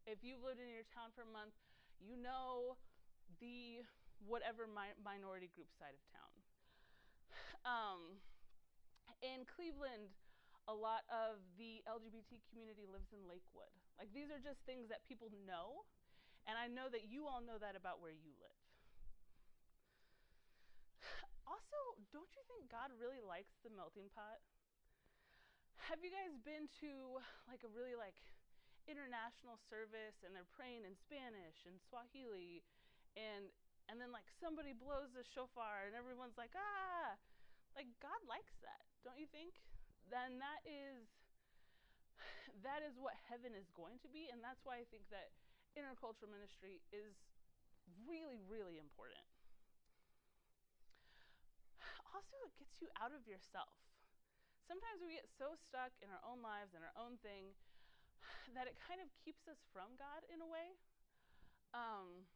if 0.09 0.25
you've 0.25 0.41
lived 0.41 0.59
in 0.59 0.67
your 0.67 0.87
town 0.91 1.13
for 1.13 1.21
a 1.21 1.31
month, 1.31 1.53
you 2.01 2.17
know 2.17 2.75
the 3.37 3.85
whatever 4.25 4.65
mi- 4.65 4.97
minority 4.97 5.49
group 5.53 5.69
side 5.77 5.93
of 5.93 6.03
town. 6.09 6.33
Um, 7.61 8.17
in 9.21 9.45
Cleveland, 9.45 10.09
a 10.65 10.73
lot 10.73 11.05
of 11.13 11.37
the 11.61 11.85
LGBT 11.85 12.41
community 12.49 12.89
lives 12.89 13.13
in 13.13 13.21
Lakewood. 13.29 13.69
Like 14.01 14.17
these 14.17 14.33
are 14.33 14.41
just 14.41 14.57
things 14.65 14.89
that 14.89 15.05
people 15.05 15.29
know, 15.45 15.85
and 16.49 16.57
I 16.57 16.65
know 16.65 16.89
that 16.89 17.05
you 17.05 17.29
all 17.29 17.37
know 17.37 17.61
that 17.61 17.77
about 17.77 18.01
where 18.01 18.09
you 18.09 18.33
live. 18.41 18.61
Also, 21.45 21.77
don't 22.09 22.33
you 22.33 22.41
think 22.49 22.65
God 22.65 22.89
really 22.97 23.21
likes 23.21 23.61
the 23.61 23.69
melting 23.69 24.09
pot? 24.09 24.41
Have 25.85 26.01
you 26.01 26.09
guys 26.09 26.33
been 26.41 26.65
to 26.81 27.21
like 27.45 27.61
a 27.61 27.69
really 27.69 27.93
like 27.93 28.17
international 28.89 29.61
service 29.69 30.17
and 30.25 30.33
they're 30.33 30.49
praying 30.49 30.81
in 30.81 30.97
Spanish 30.97 31.69
and 31.69 31.77
Swahili 31.85 32.65
and 33.13 33.53
and 33.85 34.01
then 34.01 34.09
like 34.09 34.25
somebody 34.41 34.73
blows 34.73 35.13
the 35.13 35.21
shofar 35.21 35.85
and 35.85 35.93
everyone's 35.93 36.41
like 36.41 36.57
ah 36.57 37.13
like 37.77 37.85
God 38.01 38.17
likes 38.25 38.57
that, 38.65 38.81
don't 39.05 39.21
you 39.21 39.29
think? 39.29 39.61
Then 40.09 40.41
that 40.41 40.65
is 40.65 41.20
that 42.65 42.85
is 42.85 42.97
what 42.99 43.17
heaven 43.27 43.55
is 43.57 43.69
going 43.73 43.97
to 44.05 44.09
be, 44.09 44.29
and 44.29 44.39
that's 44.43 44.61
why 44.63 44.77
I 44.81 44.85
think 44.89 45.07
that 45.09 45.33
intercultural 45.73 46.29
ministry 46.29 46.83
is 46.91 47.15
really, 48.05 48.39
really 48.45 48.77
important. 48.77 49.23
Also, 52.11 52.35
it 52.43 52.53
gets 52.59 52.75
you 52.83 52.91
out 52.99 53.15
of 53.15 53.23
yourself. 53.23 53.71
Sometimes 54.67 54.99
we 55.03 55.15
get 55.15 55.27
so 55.39 55.55
stuck 55.55 55.95
in 56.03 56.11
our 56.11 56.23
own 56.27 56.43
lives 56.43 56.75
and 56.75 56.83
our 56.83 56.95
own 56.99 57.15
thing 57.23 57.55
that 58.55 58.67
it 58.67 58.75
kind 58.83 58.99
of 58.99 59.07
keeps 59.23 59.47
us 59.47 59.59
from 59.71 59.95
God 59.95 60.23
in 60.27 60.43
a 60.43 60.47
way. 60.47 60.75
Um, 61.71 62.27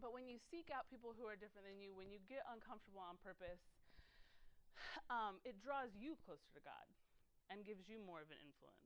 but 0.00 0.16
when 0.16 0.26
you 0.26 0.40
seek 0.50 0.72
out 0.72 0.88
people 0.88 1.12
who 1.12 1.28
are 1.28 1.36
different 1.36 1.68
than 1.68 1.78
you, 1.78 1.92
when 1.92 2.08
you 2.08 2.18
get 2.24 2.42
uncomfortable 2.48 3.04
on 3.04 3.20
purpose, 3.20 3.60
um, 5.12 5.38
it 5.44 5.60
draws 5.60 5.92
you 5.92 6.16
closer 6.24 6.48
to 6.56 6.62
God 6.64 6.88
and 7.52 7.68
gives 7.68 7.84
you 7.86 8.00
more 8.00 8.24
of 8.24 8.32
an 8.32 8.40
influence. 8.40 8.82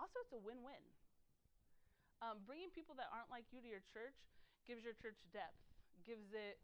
Also, 0.00 0.16
it's 0.24 0.32
a 0.32 0.40
win 0.40 0.64
win. 0.64 0.80
Um, 2.24 2.40
bringing 2.48 2.72
people 2.72 2.96
that 2.96 3.12
aren't 3.12 3.28
like 3.28 3.44
you 3.52 3.60
to 3.60 3.68
your 3.68 3.84
church 3.92 4.16
gives 4.64 4.80
your 4.80 4.96
church 4.96 5.20
depth, 5.28 5.60
gives 6.08 6.32
it, 6.32 6.56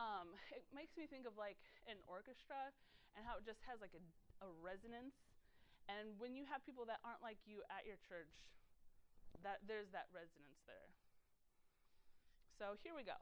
um, 0.00 0.32
it 0.56 0.64
makes 0.72 0.96
me 0.96 1.04
think 1.04 1.28
of 1.28 1.36
like 1.36 1.60
an 1.84 2.00
orchestra 2.08 2.72
and 3.12 3.28
how 3.28 3.36
it 3.36 3.44
just 3.44 3.60
has 3.68 3.84
like 3.84 3.92
a, 3.92 4.02
a 4.40 4.48
resonance. 4.64 5.20
And 5.92 6.16
when 6.16 6.32
you 6.32 6.48
have 6.48 6.64
people 6.64 6.88
that 6.88 7.04
aren't 7.04 7.20
like 7.20 7.40
you 7.44 7.60
at 7.68 7.84
your 7.84 8.00
church, 8.08 8.32
that 9.44 9.60
there's 9.68 9.92
that 9.92 10.08
resonance 10.12 10.60
there. 10.64 10.88
So 12.56 12.76
here 12.80 12.96
we 12.96 13.04
go. 13.04 13.16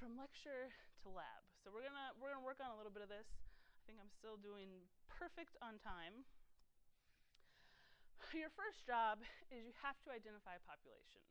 From 0.00 0.16
lecture 0.16 0.72
to 1.04 1.08
lab. 1.10 1.42
So 1.64 1.72
we're 1.74 1.82
gonna 1.82 2.14
we're 2.20 2.30
gonna 2.30 2.44
work 2.44 2.62
on 2.62 2.70
a 2.70 2.78
little 2.78 2.92
bit 2.92 3.02
of 3.02 3.10
this. 3.10 3.26
I 3.26 3.80
think 3.88 3.98
I'm 3.98 4.12
still 4.12 4.38
doing 4.38 4.86
perfect 5.10 5.58
on 5.58 5.80
time 5.82 6.28
your 8.34 8.50
first 8.54 8.84
job 8.84 9.22
is 9.48 9.64
you 9.64 9.74
have 9.82 9.98
to 10.06 10.10
identify 10.10 10.58
a 10.58 10.64
population. 10.66 11.22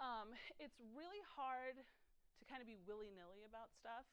Um, 0.00 0.32
it's 0.56 0.80
really 0.96 1.20
hard 1.36 1.76
to 1.76 2.42
kind 2.48 2.64
of 2.64 2.66
be 2.66 2.80
willy 2.88 3.12
nilly 3.12 3.44
about 3.44 3.68
stuff 3.76 4.08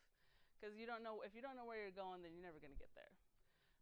because 0.60 0.76
you 0.76 0.86
don't 0.86 1.02
know 1.02 1.24
if 1.24 1.34
you 1.34 1.42
don't 1.42 1.56
know 1.56 1.66
where 1.66 1.80
you're 1.80 1.96
going, 1.96 2.22
then 2.22 2.36
you're 2.36 2.44
never 2.44 2.60
going 2.60 2.76
to 2.76 2.82
get 2.82 2.92
there. 2.94 3.16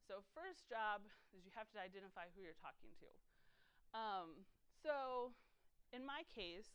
So 0.05 0.25
first 0.33 0.65
job 0.69 1.05
is 1.33 1.45
you 1.45 1.53
have 1.53 1.69
to 1.75 1.79
identify 1.81 2.29
who 2.33 2.41
you're 2.41 2.57
talking 2.57 2.89
to. 3.03 3.09
Um, 3.93 4.45
so 4.81 5.33
in 5.93 6.05
my 6.05 6.25
case, 6.29 6.69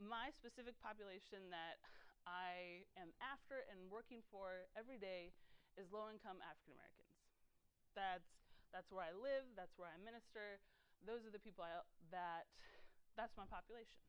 my 0.00 0.32
specific 0.32 0.76
population 0.80 1.52
that 1.52 1.80
I 2.24 2.88
am 2.96 3.12
after 3.20 3.64
and 3.68 3.88
working 3.88 4.24
for 4.32 4.68
every 4.76 4.98
day 4.98 5.32
is 5.76 5.88
low 5.92 6.12
income 6.12 6.40
African 6.44 6.76
Americans. 6.76 7.16
That's 7.96 8.41
that's 8.72 8.90
where 8.90 9.04
I 9.04 9.12
live. 9.12 9.44
That's 9.54 9.76
where 9.76 9.88
I 9.88 9.96
minister. 10.00 10.58
Those 11.04 11.22
are 11.28 11.32
the 11.32 11.42
people 11.42 11.62
I, 11.62 11.84
that 12.10 12.48
that's 13.14 13.36
my 13.36 13.44
population. 13.46 14.00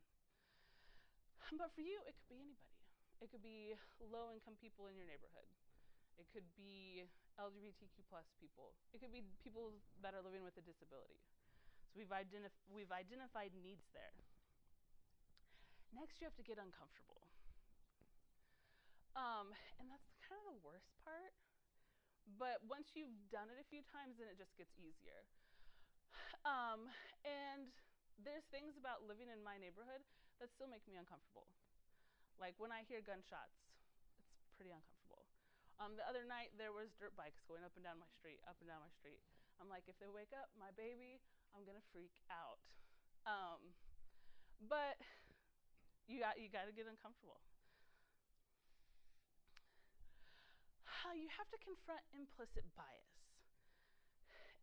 But 1.60 1.76
for 1.76 1.84
you, 1.84 2.00
it 2.08 2.16
could 2.16 2.32
be 2.32 2.40
anybody. 2.40 2.72
It 3.22 3.32
could 3.32 3.44
be 3.44 3.76
low 4.04 4.32
income 4.36 4.60
people 4.60 4.88
in 4.92 5.00
your 5.00 5.08
neighborhood. 5.08 5.48
It 6.20 6.28
could 6.32 6.48
be 6.60 7.08
LGBTQ 7.40 8.04
plus 8.12 8.28
people. 8.38 8.76
It 8.92 9.00
could 9.00 9.12
be 9.12 9.24
people 9.42 9.72
that 10.04 10.14
are 10.14 10.22
living 10.22 10.44
with 10.44 10.56
a 10.60 10.66
disability. 10.66 11.24
So 11.92 12.00
we've, 12.04 12.12
identif- 12.12 12.64
we've 12.68 12.92
identified 12.92 13.56
needs 13.56 13.88
there. 13.96 14.12
Next, 15.94 16.20
you 16.22 16.26
have 16.26 16.36
to 16.38 16.46
get 16.46 16.58
uncomfortable. 16.58 17.22
Um, 19.14 19.54
and 19.78 19.90
that's 19.90 20.10
kind 20.26 20.42
of 20.42 20.58
the 20.58 20.60
worst 20.66 20.90
part. 21.06 21.34
But 22.26 22.64
once 22.66 22.96
you've 22.96 23.14
done 23.30 23.52
it 23.52 23.60
a 23.60 23.68
few 23.68 23.84
times, 23.92 24.18
then 24.18 24.32
it 24.32 24.40
just 24.40 24.56
gets 24.56 24.74
easier. 24.80 25.24
Um, 26.44 26.92
and 27.24 27.72
there's 28.20 28.44
things 28.52 28.76
about 28.76 29.08
living 29.08 29.32
in 29.32 29.40
my 29.40 29.56
neighborhood 29.56 30.04
that 30.44 30.52
still 30.52 30.68
make 30.68 30.84
me 30.84 31.00
uncomfortable. 31.00 31.48
Like 32.36 32.60
when 32.60 32.68
I 32.68 32.84
hear 32.84 33.00
gunshots, 33.00 33.64
it's 34.44 34.52
pretty 34.60 34.76
uncomfortable. 34.76 35.24
Um, 35.80 35.96
the 35.96 36.04
other 36.04 36.28
night, 36.28 36.52
there 36.60 36.76
was 36.76 36.92
dirt 37.00 37.16
bikes 37.16 37.40
going 37.48 37.64
up 37.64 37.72
and 37.80 37.88
down 37.88 37.96
my 37.96 38.12
street, 38.12 38.44
up 38.44 38.60
and 38.60 38.68
down 38.68 38.84
my 38.84 38.92
street. 38.92 39.24
I'm 39.56 39.72
like, 39.72 39.88
if 39.88 39.96
they 40.04 40.12
wake 40.12 40.36
up 40.36 40.52
my 40.60 40.76
baby, 40.76 41.24
I'm 41.56 41.64
gonna 41.64 41.86
freak 41.96 42.12
out. 42.28 42.60
Um, 43.24 43.72
but 44.68 45.00
you 46.08 46.20
got 46.20 46.40
you 46.40 46.52
got 46.52 46.68
to 46.68 46.76
get 46.76 46.88
uncomfortable. 46.88 47.40
You 51.12 51.28
have 51.36 51.50
to 51.52 51.60
confront 51.60 52.00
implicit 52.16 52.64
bias. 52.80 53.20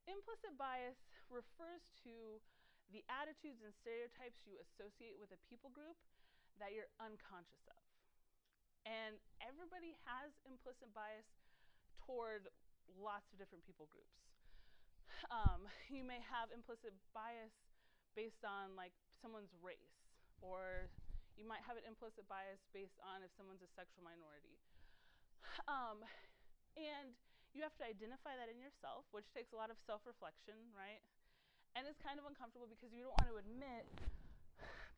Implicit 0.08 0.56
bias 0.56 0.96
refers 1.28 1.84
to 2.00 2.40
the 2.90 3.04
attitudes 3.06 3.60
and 3.60 3.70
stereotypes 3.76 4.42
you 4.48 4.56
associate 4.58 5.20
with 5.20 5.30
a 5.30 5.40
people 5.46 5.70
group 5.70 6.00
that 6.58 6.72
you're 6.72 6.90
unconscious 6.98 7.62
of. 7.70 7.84
And 8.88 9.20
everybody 9.44 9.94
has 10.08 10.32
implicit 10.48 10.88
bias 10.96 11.28
toward 12.02 12.48
lots 12.96 13.28
of 13.30 13.38
different 13.38 13.62
people 13.68 13.86
groups. 13.92 14.24
Um, 15.28 15.68
you 15.92 16.00
may 16.00 16.24
have 16.24 16.48
implicit 16.48 16.96
bias 17.12 17.52
based 18.16 18.42
on 18.42 18.72
like 18.74 18.96
someone's 19.20 19.52
race, 19.60 20.00
or 20.40 20.88
you 21.36 21.44
might 21.44 21.62
have 21.68 21.76
an 21.76 21.84
implicit 21.84 22.24
bias 22.26 22.64
based 22.72 22.96
on 23.04 23.20
if 23.20 23.30
someone's 23.36 23.62
a 23.62 23.70
sexual 23.76 24.02
minority. 24.02 24.56
Um, 25.68 26.00
and 26.88 27.12
you 27.52 27.60
have 27.66 27.74
to 27.82 27.84
identify 27.86 28.38
that 28.38 28.46
in 28.48 28.62
yourself, 28.62 29.04
which 29.10 29.26
takes 29.34 29.50
a 29.52 29.58
lot 29.58 29.68
of 29.68 29.78
self 29.84 30.06
reflection, 30.06 30.56
right? 30.72 31.02
And 31.74 31.86
it's 31.86 31.98
kind 32.02 32.18
of 32.18 32.26
uncomfortable 32.26 32.66
because 32.66 32.90
you 32.90 33.06
don't 33.06 33.14
want 33.18 33.30
to 33.30 33.38
admit 33.38 33.86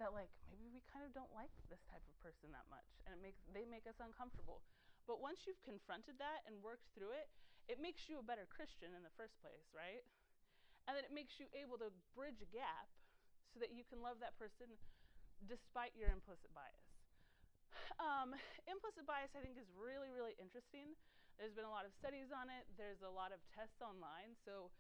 that, 0.01 0.17
like, 0.17 0.33
maybe 0.49 0.73
we 0.73 0.81
kind 0.89 1.05
of 1.05 1.13
don't 1.13 1.31
like 1.37 1.53
this 1.69 1.81
type 1.93 2.05
of 2.09 2.15
person 2.25 2.49
that 2.57 2.65
much, 2.73 2.89
and 3.05 3.13
it 3.13 3.21
makes 3.21 3.41
they 3.53 3.69
make 3.69 3.85
us 3.85 3.99
uncomfortable. 4.01 4.65
But 5.05 5.21
once 5.21 5.45
you've 5.45 5.61
confronted 5.67 6.17
that 6.23 6.47
and 6.47 6.63
worked 6.63 6.87
through 6.95 7.13
it, 7.13 7.29
it 7.67 7.83
makes 7.83 8.07
you 8.07 8.19
a 8.19 8.25
better 8.25 8.47
Christian 8.47 8.95
in 8.95 9.03
the 9.03 9.13
first 9.19 9.35
place, 9.43 9.67
right? 9.75 10.03
And 10.87 10.99
then 10.99 11.07
it 11.07 11.15
makes 11.15 11.39
you 11.39 11.47
able 11.55 11.79
to 11.79 11.91
bridge 12.15 12.43
a 12.43 12.49
gap 12.51 12.91
so 13.55 13.63
that 13.63 13.71
you 13.71 13.87
can 13.87 14.03
love 14.03 14.19
that 14.23 14.35
person 14.39 14.71
despite 15.47 15.95
your 15.95 16.11
implicit 16.11 16.51
bias. 16.55 16.87
Um, 18.03 18.35
implicit 18.67 19.07
bias, 19.07 19.35
I 19.35 19.43
think, 19.43 19.59
is 19.59 19.69
really, 19.75 20.11
really 20.11 20.35
interesting. 20.39 20.95
There's 21.39 21.55
been 21.55 21.69
a 21.69 21.73
lot 21.73 21.85
of 21.89 21.93
studies 21.97 22.31
on 22.31 22.49
it. 22.53 22.65
There's 22.77 23.03
a 23.03 23.11
lot 23.11 23.33
of 23.35 23.41
tests 23.53 23.81
online. 23.83 24.37
So 24.45 24.71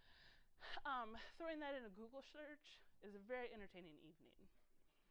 um, 0.88 1.16
throwing 1.36 1.58
that 1.60 1.74
in 1.74 1.84
a 1.86 1.92
Google 1.92 2.22
search 2.22 2.78
is 3.02 3.14
a 3.18 3.22
very 3.26 3.50
entertaining 3.50 3.98
evening 4.02 4.40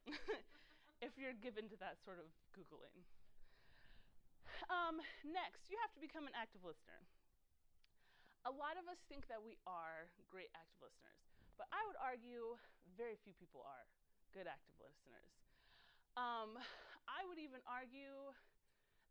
if 1.05 1.17
you're 1.19 1.35
given 1.37 1.67
to 1.67 1.77
that 1.83 1.99
sort 2.01 2.21
of 2.21 2.27
Googling. 2.55 3.03
Um, 4.69 5.01
next, 5.25 5.67
you 5.67 5.75
have 5.81 5.91
to 5.97 6.01
become 6.01 6.29
an 6.29 6.35
active 6.37 6.61
listener. 6.63 7.01
A 8.45 8.53
lot 8.53 8.77
of 8.77 8.89
us 8.89 8.97
think 9.05 9.29
that 9.29 9.37
we 9.41 9.57
are 9.69 10.09
great 10.29 10.49
active 10.57 10.81
listeners, 10.81 11.21
but 11.61 11.69
I 11.69 11.81
would 11.85 11.97
argue 12.01 12.57
very 12.97 13.17
few 13.21 13.37
people 13.37 13.61
are 13.61 13.85
good 14.33 14.49
active 14.49 14.73
listeners. 14.81 15.29
Um, 16.17 16.57
I 17.05 17.21
would 17.29 17.37
even 17.37 17.61
argue 17.69 18.33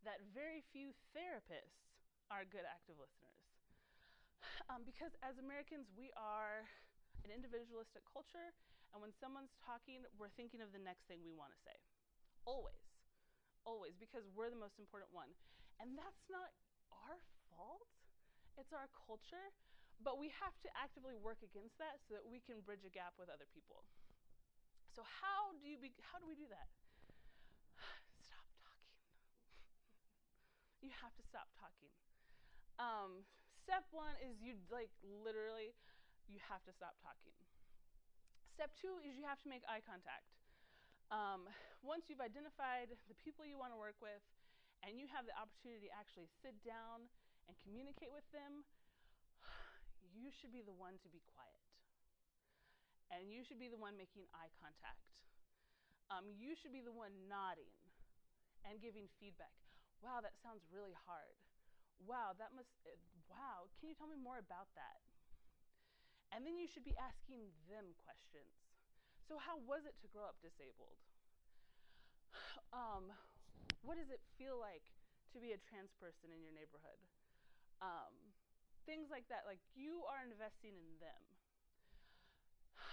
that 0.03 0.19
very 0.35 0.65
few 0.73 0.91
therapists 1.15 1.90
are 2.31 2.47
good 2.47 2.63
active 2.63 2.95
listeners. 2.95 3.43
Um, 4.71 4.87
because 4.87 5.11
as 5.19 5.35
Americans, 5.35 5.91
we 5.93 6.09
are 6.15 6.63
an 7.27 7.29
individualistic 7.29 8.07
culture, 8.07 8.55
and 8.95 9.03
when 9.03 9.11
someone's 9.19 9.51
talking, 9.61 10.07
we're 10.15 10.31
thinking 10.39 10.63
of 10.63 10.71
the 10.71 10.79
next 10.81 11.05
thing 11.11 11.19
we 11.21 11.35
want 11.35 11.51
to 11.51 11.59
say. 11.67 11.75
Always. 12.47 12.81
Always, 13.67 13.93
because 13.99 14.25
we're 14.33 14.49
the 14.49 14.57
most 14.57 14.79
important 14.81 15.11
one. 15.13 15.29
And 15.77 15.93
that's 15.99 16.25
not 16.31 16.49
our 16.89 17.19
fault, 17.51 17.85
it's 18.57 18.73
our 18.73 18.89
culture, 18.95 19.51
but 20.01 20.17
we 20.17 20.33
have 20.41 20.55
to 20.65 20.69
actively 20.73 21.13
work 21.19 21.43
against 21.45 21.77
that 21.77 22.01
so 22.07 22.17
that 22.17 22.25
we 22.25 22.41
can 22.41 22.63
bridge 22.65 22.87
a 22.87 22.93
gap 22.93 23.13
with 23.19 23.29
other 23.29 23.45
people. 23.53 23.85
So, 24.95 25.03
how 25.05 25.55
do, 25.61 25.65
you 25.67 25.77
be, 25.79 25.93
how 26.11 26.19
do 26.19 26.27
we 26.27 26.35
do 26.35 26.47
that? 26.49 26.67
Stop 28.25 28.47
talking. 28.63 28.97
you 30.85 30.91
have 31.01 31.13
to 31.15 31.23
stop 31.23 31.47
talking. 31.59 31.91
Um, 32.81 33.21
step 33.61 33.85
one 33.93 34.17
is 34.25 34.41
you 34.41 34.57
like 34.73 34.89
literally 35.05 35.77
you 36.25 36.41
have 36.49 36.65
to 36.65 36.73
stop 36.73 36.97
talking. 37.05 37.37
Step 38.57 38.73
two 38.73 38.97
is 39.05 39.13
you 39.13 39.25
have 39.29 39.37
to 39.45 39.49
make 39.53 39.61
eye 39.69 39.85
contact. 39.85 40.25
Um, 41.13 41.45
once 41.85 42.09
you've 42.09 42.23
identified 42.23 42.89
the 43.05 43.17
people 43.21 43.45
you 43.45 43.61
want 43.61 43.69
to 43.69 43.77
work 43.77 44.01
with 44.01 44.25
and 44.81 44.97
you 44.97 45.05
have 45.13 45.29
the 45.29 45.35
opportunity 45.37 45.85
to 45.85 45.93
actually 45.93 46.25
sit 46.41 46.57
down 46.65 47.05
and 47.45 47.53
communicate 47.61 48.09
with 48.09 48.25
them, 48.33 48.65
you 50.17 50.33
should 50.33 50.49
be 50.49 50.65
the 50.65 50.73
one 50.73 50.97
to 51.05 51.07
be 51.13 51.21
quiet. 51.37 51.61
And 53.13 53.29
you 53.29 53.45
should 53.45 53.61
be 53.61 53.69
the 53.69 53.77
one 53.77 53.93
making 53.93 54.25
eye 54.33 54.49
contact. 54.57 55.21
Um, 56.09 56.31
you 56.33 56.57
should 56.57 56.73
be 56.73 56.81
the 56.81 56.95
one 56.95 57.13
nodding 57.29 57.75
and 58.65 58.81
giving 58.81 59.05
feedback. 59.21 59.53
Wow, 60.01 60.23
that 60.23 60.33
sounds 60.41 60.65
really 60.73 60.95
hard 60.95 61.40
wow, 62.05 62.33
that 62.37 62.53
must, 62.55 62.69
uh, 62.85 62.95
wow, 63.29 63.69
can 63.79 63.89
you 63.89 63.95
tell 63.95 64.07
me 64.07 64.17
more 64.17 64.37
about 64.37 64.69
that? 64.75 65.01
And 66.31 66.47
then 66.47 66.57
you 66.57 66.67
should 66.67 66.83
be 66.87 66.95
asking 66.97 67.51
them 67.67 67.93
questions. 68.03 68.55
So, 69.27 69.37
how 69.37 69.59
was 69.59 69.85
it 69.85 69.99
to 70.01 70.07
grow 70.07 70.25
up 70.25 70.39
disabled? 70.41 70.99
Um, 72.71 73.11
what 73.83 73.99
does 73.99 74.07
it 74.09 74.23
feel 74.37 74.55
like 74.55 74.83
to 75.33 75.39
be 75.39 75.51
a 75.51 75.59
trans 75.59 75.91
person 75.99 76.31
in 76.31 76.39
your 76.39 76.55
neighborhood? 76.55 77.03
Um, 77.83 78.31
things 78.85 79.11
like 79.11 79.27
that. 79.27 79.43
Like, 79.43 79.59
you 79.75 80.03
are 80.07 80.23
investing 80.23 80.79
in 80.79 80.99
them. 81.03 81.21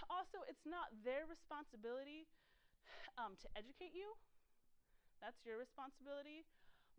Also, 0.09 0.43
it's 0.47 0.65
not 0.67 0.91
their 1.03 1.25
responsibility 1.25 2.27
um, 3.21 3.37
to 3.39 3.47
educate 3.55 3.95
you, 3.95 4.15
that's 5.21 5.43
your 5.45 5.59
responsibility. 5.59 6.47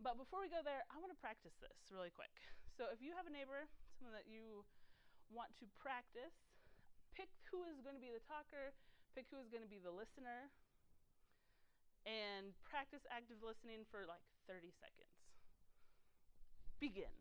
But 0.00 0.16
before 0.16 0.40
we 0.40 0.48
go 0.48 0.64
there, 0.64 0.80
I 0.88 0.96
want 0.96 1.12
to 1.12 1.20
practice 1.20 1.52
this 1.60 1.92
really 1.92 2.08
quick. 2.08 2.32
So 2.72 2.88
if 2.88 3.04
you 3.04 3.12
have 3.20 3.28
a 3.28 3.32
neighbor, 3.32 3.68
someone 4.00 4.16
that 4.16 4.24
you 4.24 4.64
want 5.28 5.52
to 5.60 5.68
practice, 5.76 6.32
pick 7.12 7.28
who 7.52 7.68
is 7.68 7.84
going 7.84 8.00
to 8.00 8.00
be 8.00 8.08
the 8.08 8.24
talker, 8.24 8.72
pick 9.12 9.28
who 9.28 9.36
is 9.36 9.52
going 9.52 9.60
to 9.60 9.68
be 9.68 9.76
the 9.76 9.92
listener, 9.92 10.48
and 12.08 12.56
practice 12.64 13.04
active 13.12 13.44
listening 13.44 13.84
for 13.92 14.08
like 14.08 14.24
30 14.48 14.72
seconds. 14.80 15.12
Begin. 16.80 17.12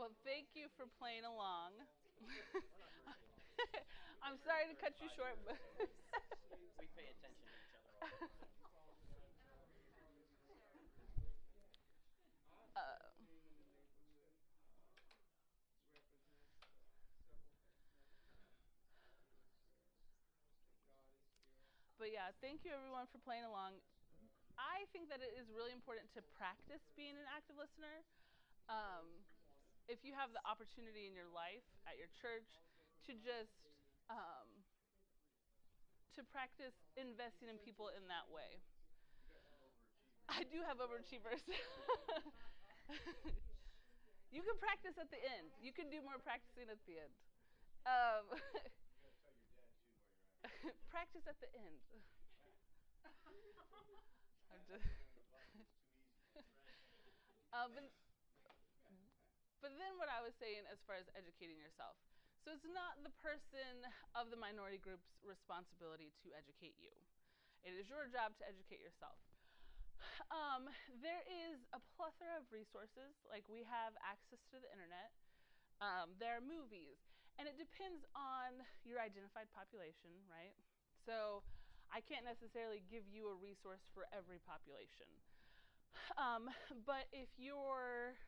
Well, 0.03 0.11
thank 0.27 0.51
you 0.51 0.67
for 0.75 0.83
playing 0.99 1.23
along. 1.23 1.71
I'm 4.23 4.35
sorry 4.43 4.67
to 4.67 4.75
cut 4.75 4.99
you 4.99 5.07
short, 5.07 5.39
but 5.47 5.55
we 6.79 6.91
pay 6.91 7.07
attention 7.07 7.47
to 7.55 7.59
each 7.63 7.71
other 7.79 7.87
all 7.87 8.03
the 8.03 8.11
time. 8.11 8.27
uh, 12.75 13.13
but 21.97 22.11
yeah, 22.11 22.33
thank 22.43 22.65
you 22.67 22.71
everyone 22.73 23.07
for 23.09 23.19
playing 23.23 23.45
along. 23.47 23.79
I 24.59 24.85
think 24.93 25.09
that 25.09 25.23
it 25.23 25.33
is 25.39 25.49
really 25.49 25.73
important 25.73 26.11
to 26.15 26.21
practice 26.35 26.83
being 26.95 27.15
an 27.17 27.27
active 27.31 27.57
listener. 27.57 28.03
Um, 28.69 29.25
if 29.91 30.03
you 30.03 30.15
have 30.15 30.31
the 30.31 30.43
opportunity 30.47 31.07
in 31.07 31.13
your 31.15 31.27
life 31.31 31.65
at 31.83 31.99
your 31.99 32.07
church 32.19 32.47
to 33.07 33.11
just 33.19 33.59
um, 34.07 34.47
to 36.15 36.23
practice 36.29 36.75
investing 36.95 37.49
in 37.49 37.57
people 37.59 37.89
in 37.91 38.07
that 38.07 38.29
way. 38.29 38.61
I 40.29 40.47
do 40.47 40.63
have 40.63 40.79
overachievers. 40.79 41.43
you 44.31 44.39
can 44.39 44.55
practice 44.61 44.95
at 44.95 45.11
the 45.11 45.19
end. 45.19 45.51
You 45.59 45.75
can 45.75 45.91
do 45.91 45.99
more 45.99 46.15
practicing 46.21 46.71
at 46.71 46.79
the 46.87 46.95
end. 47.03 47.13
Um, 47.83 48.23
practice 50.93 51.27
at 51.27 51.35
the 51.43 51.49
end. 51.57 51.75
Um, 57.53 57.69
but, 59.63 59.71
then 59.79 59.95
what 59.95 60.11
I 60.11 60.19
was 60.19 60.35
saying 60.43 60.67
as 60.67 60.83
far 60.83 60.99
as 60.99 61.07
educating 61.15 61.55
yourself. 61.55 61.95
So 62.43 62.51
it's 62.51 62.67
not 62.67 62.99
the 63.07 63.15
person 63.23 63.87
of 64.19 64.27
the 64.27 64.35
minority 64.35 64.75
group's 64.75 65.15
responsibility 65.23 66.11
to 66.27 66.35
educate 66.35 66.75
you. 66.75 66.91
It 67.63 67.71
is 67.79 67.87
your 67.87 68.11
job 68.11 68.35
to 68.37 68.43
educate 68.43 68.83
yourself. 68.83 69.15
Um, 70.27 70.67
there 70.99 71.23
is 71.23 71.63
a 71.71 71.79
plethora 71.95 72.35
of 72.35 72.51
resources, 72.51 73.15
like 73.31 73.47
we 73.47 73.63
have 73.63 73.95
access 74.03 74.43
to 74.51 74.59
the 74.59 74.67
internet. 74.67 75.15
Um, 75.79 76.19
there 76.19 76.35
are 76.35 76.43
movies, 76.43 76.99
and 77.39 77.47
it 77.47 77.55
depends 77.55 78.03
on 78.11 78.59
your 78.83 78.99
identified 78.99 79.47
population, 79.55 80.11
right? 80.27 80.51
So 81.07 81.47
I 81.87 82.03
can't 82.03 82.27
necessarily 82.27 82.83
give 82.91 83.07
you 83.07 83.31
a 83.31 83.35
resource 83.39 83.87
for 83.95 84.03
every 84.11 84.43
population. 84.43 85.07
Um, 86.19 86.51
but 86.89 87.07
if 87.15 87.31
you're 87.39 88.19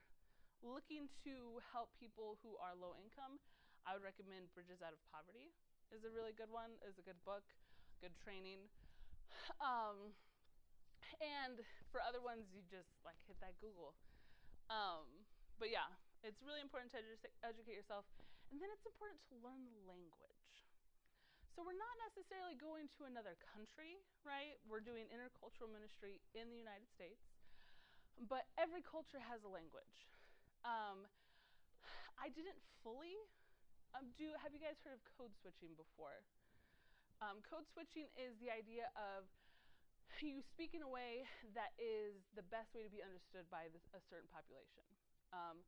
looking 0.66 1.08
to 1.24 1.62
help 1.72 1.94
people 2.02 2.42
who 2.42 2.58
are 2.58 2.74
low 2.74 2.98
income, 2.98 3.38
I 3.86 3.94
would 3.94 4.02
recommend 4.02 4.50
Bridges 4.58 4.82
Out 4.82 4.98
of 4.98 5.02
Poverty 5.14 5.54
is 5.94 6.02
a 6.02 6.12
really 6.12 6.34
good 6.34 6.50
one, 6.50 6.74
is 6.82 6.98
a 6.98 7.06
good 7.06 7.22
book, 7.22 7.46
good 8.02 8.18
training. 8.18 8.66
Um, 9.62 10.16
and 11.22 11.62
for 11.94 12.02
other 12.02 12.24
ones, 12.24 12.50
you 12.50 12.66
just 12.66 12.90
like 13.06 13.20
hit 13.30 13.38
that 13.46 13.54
Google. 13.62 13.94
Um, 14.74 15.06
but 15.62 15.70
yeah, 15.70 15.88
it's 16.26 16.42
really 16.42 16.66
important 16.66 16.90
to 16.98 17.00
edu- 17.04 17.36
educate 17.46 17.78
yourself. 17.78 18.10
And 18.50 18.58
then 18.58 18.70
it's 18.74 18.86
important 18.86 19.22
to 19.30 19.38
learn 19.46 19.70
the 19.70 19.78
language. 19.86 20.66
So 21.54 21.64
we're 21.64 21.78
not 21.78 21.96
necessarily 22.12 22.58
going 22.60 22.92
to 23.00 23.08
another 23.08 23.40
country, 23.40 24.02
right? 24.28 24.60
We're 24.68 24.84
doing 24.84 25.08
intercultural 25.08 25.72
ministry 25.72 26.20
in 26.36 26.52
the 26.52 26.60
United 26.60 26.90
States. 26.92 27.22
But 28.28 28.48
every 28.60 28.84
culture 28.84 29.24
has 29.24 29.44
a 29.48 29.52
language. 29.52 30.08
Um, 30.66 31.06
I 32.18 32.34
didn't 32.34 32.58
fully 32.82 33.16
um, 33.96 34.12
do 34.20 34.28
have 34.44 34.52
you 34.52 34.60
guys 34.60 34.76
heard 34.84 34.92
of 34.92 35.00
code 35.16 35.32
switching 35.40 35.72
before? 35.80 36.20
Um, 37.24 37.40
code 37.48 37.64
switching 37.72 38.12
is 38.20 38.36
the 38.44 38.52
idea 38.52 38.92
of 39.00 39.24
you 40.20 40.44
speak 40.52 40.76
in 40.76 40.84
a 40.84 40.92
way 40.92 41.24
that 41.56 41.72
is 41.80 42.20
the 42.36 42.44
best 42.52 42.76
way 42.76 42.84
to 42.84 42.92
be 42.92 43.00
understood 43.00 43.48
by 43.48 43.72
this, 43.72 43.88
a 43.96 44.04
certain 44.12 44.28
population. 44.36 44.84
Um, 45.32 45.64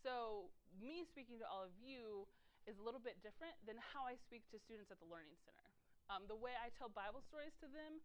so, 0.00 0.48
me 0.80 1.04
speaking 1.04 1.36
to 1.44 1.46
all 1.48 1.68
of 1.68 1.76
you 1.76 2.24
is 2.64 2.80
a 2.80 2.84
little 2.84 3.00
bit 3.00 3.20
different 3.20 3.52
than 3.68 3.76
how 3.76 4.08
I 4.08 4.16
speak 4.24 4.48
to 4.52 4.56
students 4.56 4.88
at 4.88 4.96
the 4.96 5.08
Learning 5.08 5.36
Center. 5.44 5.68
Um, 6.08 6.24
the 6.32 6.38
way 6.38 6.56
I 6.56 6.72
tell 6.80 6.88
Bible 6.88 7.20
stories 7.28 7.52
to 7.60 7.68
them 7.68 8.00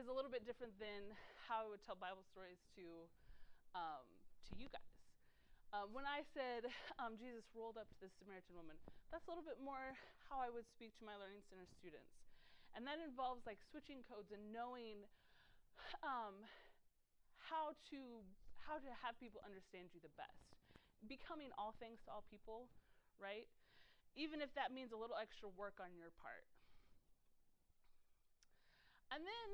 is 0.00 0.08
a 0.08 0.14
little 0.14 0.32
bit 0.32 0.48
different 0.48 0.72
than 0.80 1.12
how 1.44 1.66
I 1.66 1.68
would 1.68 1.84
tell 1.84 1.98
Bible 1.98 2.24
stories 2.32 2.60
to 2.80 3.04
um, 3.76 4.08
to 4.48 4.52
you 4.56 4.72
guys. 4.72 4.89
Um, 5.70 5.94
when 5.94 6.02
I 6.02 6.26
said 6.34 6.66
um, 7.02 7.14
Jesus 7.14 7.46
rolled 7.54 7.78
up 7.78 7.86
to 7.94 7.98
the 8.02 8.10
Samaritan 8.18 8.58
woman, 8.58 8.74
that's 9.14 9.26
a 9.26 9.30
little 9.30 9.46
bit 9.46 9.62
more 9.62 9.94
how 10.26 10.42
I 10.42 10.50
would 10.50 10.66
speak 10.66 10.94
to 10.98 11.06
my 11.06 11.14
Learning 11.14 11.42
Center 11.46 11.66
students. 11.78 12.10
And 12.74 12.86
that 12.86 13.02
involves 13.02 13.46
like 13.46 13.58
switching 13.70 14.02
codes 14.06 14.30
and 14.34 14.42
knowing 14.50 15.06
um, 16.06 16.42
how 17.38 17.74
to 17.90 18.22
how 18.66 18.78
to 18.78 18.90
have 19.02 19.18
people 19.18 19.42
understand 19.42 19.90
you 19.90 19.98
the 20.02 20.14
best. 20.14 20.54
Becoming 21.06 21.50
all 21.56 21.74
things 21.80 21.98
to 22.06 22.12
all 22.12 22.22
people, 22.28 22.70
right? 23.18 23.48
Even 24.14 24.42
if 24.42 24.52
that 24.54 24.70
means 24.70 24.94
a 24.94 24.98
little 24.98 25.16
extra 25.16 25.50
work 25.50 25.78
on 25.82 25.96
your 25.96 26.14
part. 26.18 26.46
And 29.10 29.26
then 29.26 29.50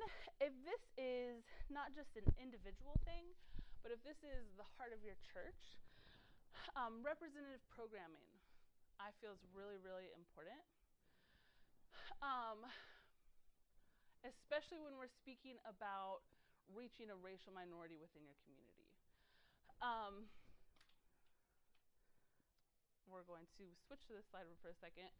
if 0.48 0.52
this 0.68 0.82
is 1.00 1.40
not 1.72 1.96
just 1.96 2.12
an 2.12 2.28
individual 2.36 3.00
thing, 3.08 3.32
but 3.80 3.88
if 3.88 4.02
this 4.04 4.20
is 4.20 4.44
the 4.60 4.68
heart 4.76 4.92
of 4.92 5.00
your 5.00 5.16
church, 5.24 5.80
um, 6.78 7.04
representative 7.04 7.62
programming, 7.72 8.26
I 8.96 9.12
feel 9.20 9.36
is 9.36 9.44
really, 9.52 9.76
really 9.80 10.08
important. 10.16 10.60
Um, 12.24 12.64
especially 14.24 14.80
when 14.80 14.96
we're 14.96 15.12
speaking 15.22 15.60
about 15.68 16.24
reaching 16.74 17.12
a 17.12 17.18
racial 17.18 17.54
minority 17.54 17.94
within 17.94 18.26
your 18.26 18.34
community. 18.42 18.88
Um, 19.78 20.26
we're 23.06 23.26
going 23.28 23.46
to 23.60 23.64
switch 23.86 24.02
to 24.10 24.18
this 24.18 24.26
slide 24.32 24.48
for 24.58 24.72
a 24.72 24.78
second. 24.82 25.12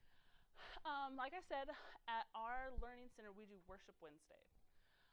Um, 0.83 1.15
like 1.15 1.37
I 1.37 1.43
said, 1.47 1.71
at 2.11 2.27
our 2.35 2.75
Learning 2.83 3.07
Center, 3.15 3.31
we 3.31 3.47
do 3.47 3.59
Worship 3.71 3.95
Wednesday. 4.03 4.43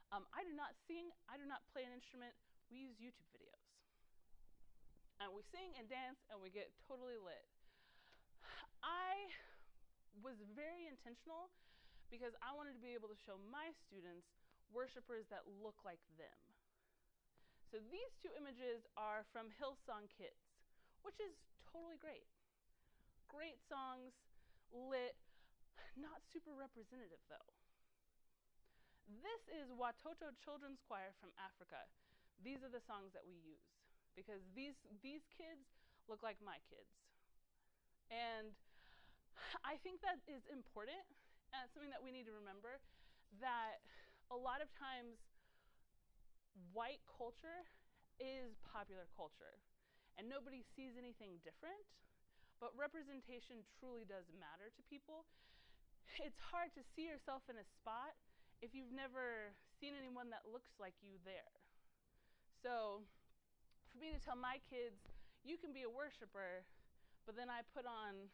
Um, 0.09 0.25
I 0.33 0.45
do 0.45 0.53
not 0.53 0.73
sing, 0.85 1.09
I 1.25 1.37
do 1.37 1.45
not 1.45 1.65
play 1.73 1.85
an 1.85 1.93
instrument, 1.93 2.33
we 2.69 2.81
use 2.85 2.97
YouTube 3.01 3.29
videos. 3.33 3.52
And 5.23 5.31
we 5.31 5.39
sing 5.55 5.71
and 5.79 5.87
dance 5.87 6.19
and 6.27 6.35
we 6.43 6.51
get 6.51 6.67
totally 6.83 7.15
lit. 7.15 7.47
I 8.83 9.31
was 10.19 10.35
very 10.51 10.83
intentional 10.83 11.47
because 12.11 12.35
I 12.43 12.51
wanted 12.51 12.75
to 12.75 12.83
be 12.83 12.91
able 12.91 13.07
to 13.07 13.15
show 13.23 13.39
my 13.47 13.71
students 13.87 14.27
worshipers 14.75 15.23
that 15.31 15.47
look 15.63 15.79
like 15.87 16.03
them. 16.19 16.35
So 17.71 17.79
these 17.87 18.11
two 18.19 18.35
images 18.35 18.83
are 18.99 19.23
from 19.31 19.47
Hillsong 19.55 20.11
Kids, 20.11 20.43
which 21.07 21.23
is 21.23 21.39
totally 21.71 21.95
great. 22.03 22.27
Great 23.31 23.63
songs, 23.71 24.11
lit, 24.75 25.15
not 25.95 26.19
super 26.35 26.51
representative 26.51 27.23
though. 27.31 27.49
This 29.07 29.47
is 29.55 29.71
Watoto 29.71 30.35
Children's 30.43 30.83
Choir 30.83 31.15
from 31.23 31.31
Africa. 31.39 31.87
These 32.43 32.59
are 32.59 32.69
the 32.69 32.83
songs 32.83 33.15
that 33.15 33.23
we 33.23 33.39
use 33.39 33.63
because 34.15 34.41
these 34.53 34.77
these 35.01 35.25
kids 35.33 35.65
look 36.07 36.21
like 36.21 36.37
my 36.43 36.59
kids. 36.69 36.89
And 38.11 38.53
I 39.65 39.79
think 39.81 40.01
that 40.05 40.21
is 40.29 40.45
important, 40.49 41.01
and 41.53 41.65
something 41.73 41.91
that 41.91 42.03
we 42.03 42.13
need 42.13 42.25
to 42.29 42.35
remember 42.35 42.81
that 43.41 43.81
a 44.29 44.37
lot 44.37 44.61
of 44.61 44.69
times 44.77 45.17
white 46.71 47.01
culture 47.09 47.65
is 48.21 48.53
popular 48.61 49.09
culture, 49.17 49.57
and 50.17 50.29
nobody 50.29 50.61
sees 50.77 50.93
anything 50.97 51.41
different, 51.41 51.81
but 52.61 52.69
representation 52.77 53.65
truly 53.81 54.05
does 54.05 54.29
matter 54.37 54.69
to 54.73 54.81
people. 54.89 55.25
It's 56.21 56.37
hard 56.53 56.69
to 56.77 56.85
see 56.93 57.09
yourself 57.09 57.41
in 57.49 57.57
a 57.57 57.65
spot 57.65 58.13
if 58.61 58.77
you've 58.77 58.93
never 58.93 59.51
seen 59.81 59.97
anyone 59.97 60.29
that 60.29 60.45
looks 60.45 60.69
like 60.77 60.93
you 61.01 61.17
there. 61.25 61.57
So, 62.61 63.03
for 63.93 64.01
me 64.01 64.09
to 64.09 64.17
tell 64.17 64.33
my 64.33 64.57
kids, 64.73 64.97
you 65.45 65.61
can 65.61 65.69
be 65.69 65.85
a 65.85 65.91
worshiper, 65.91 66.65
but 67.29 67.37
then 67.37 67.45
I 67.45 67.61
put 67.77 67.85
on 67.85 68.33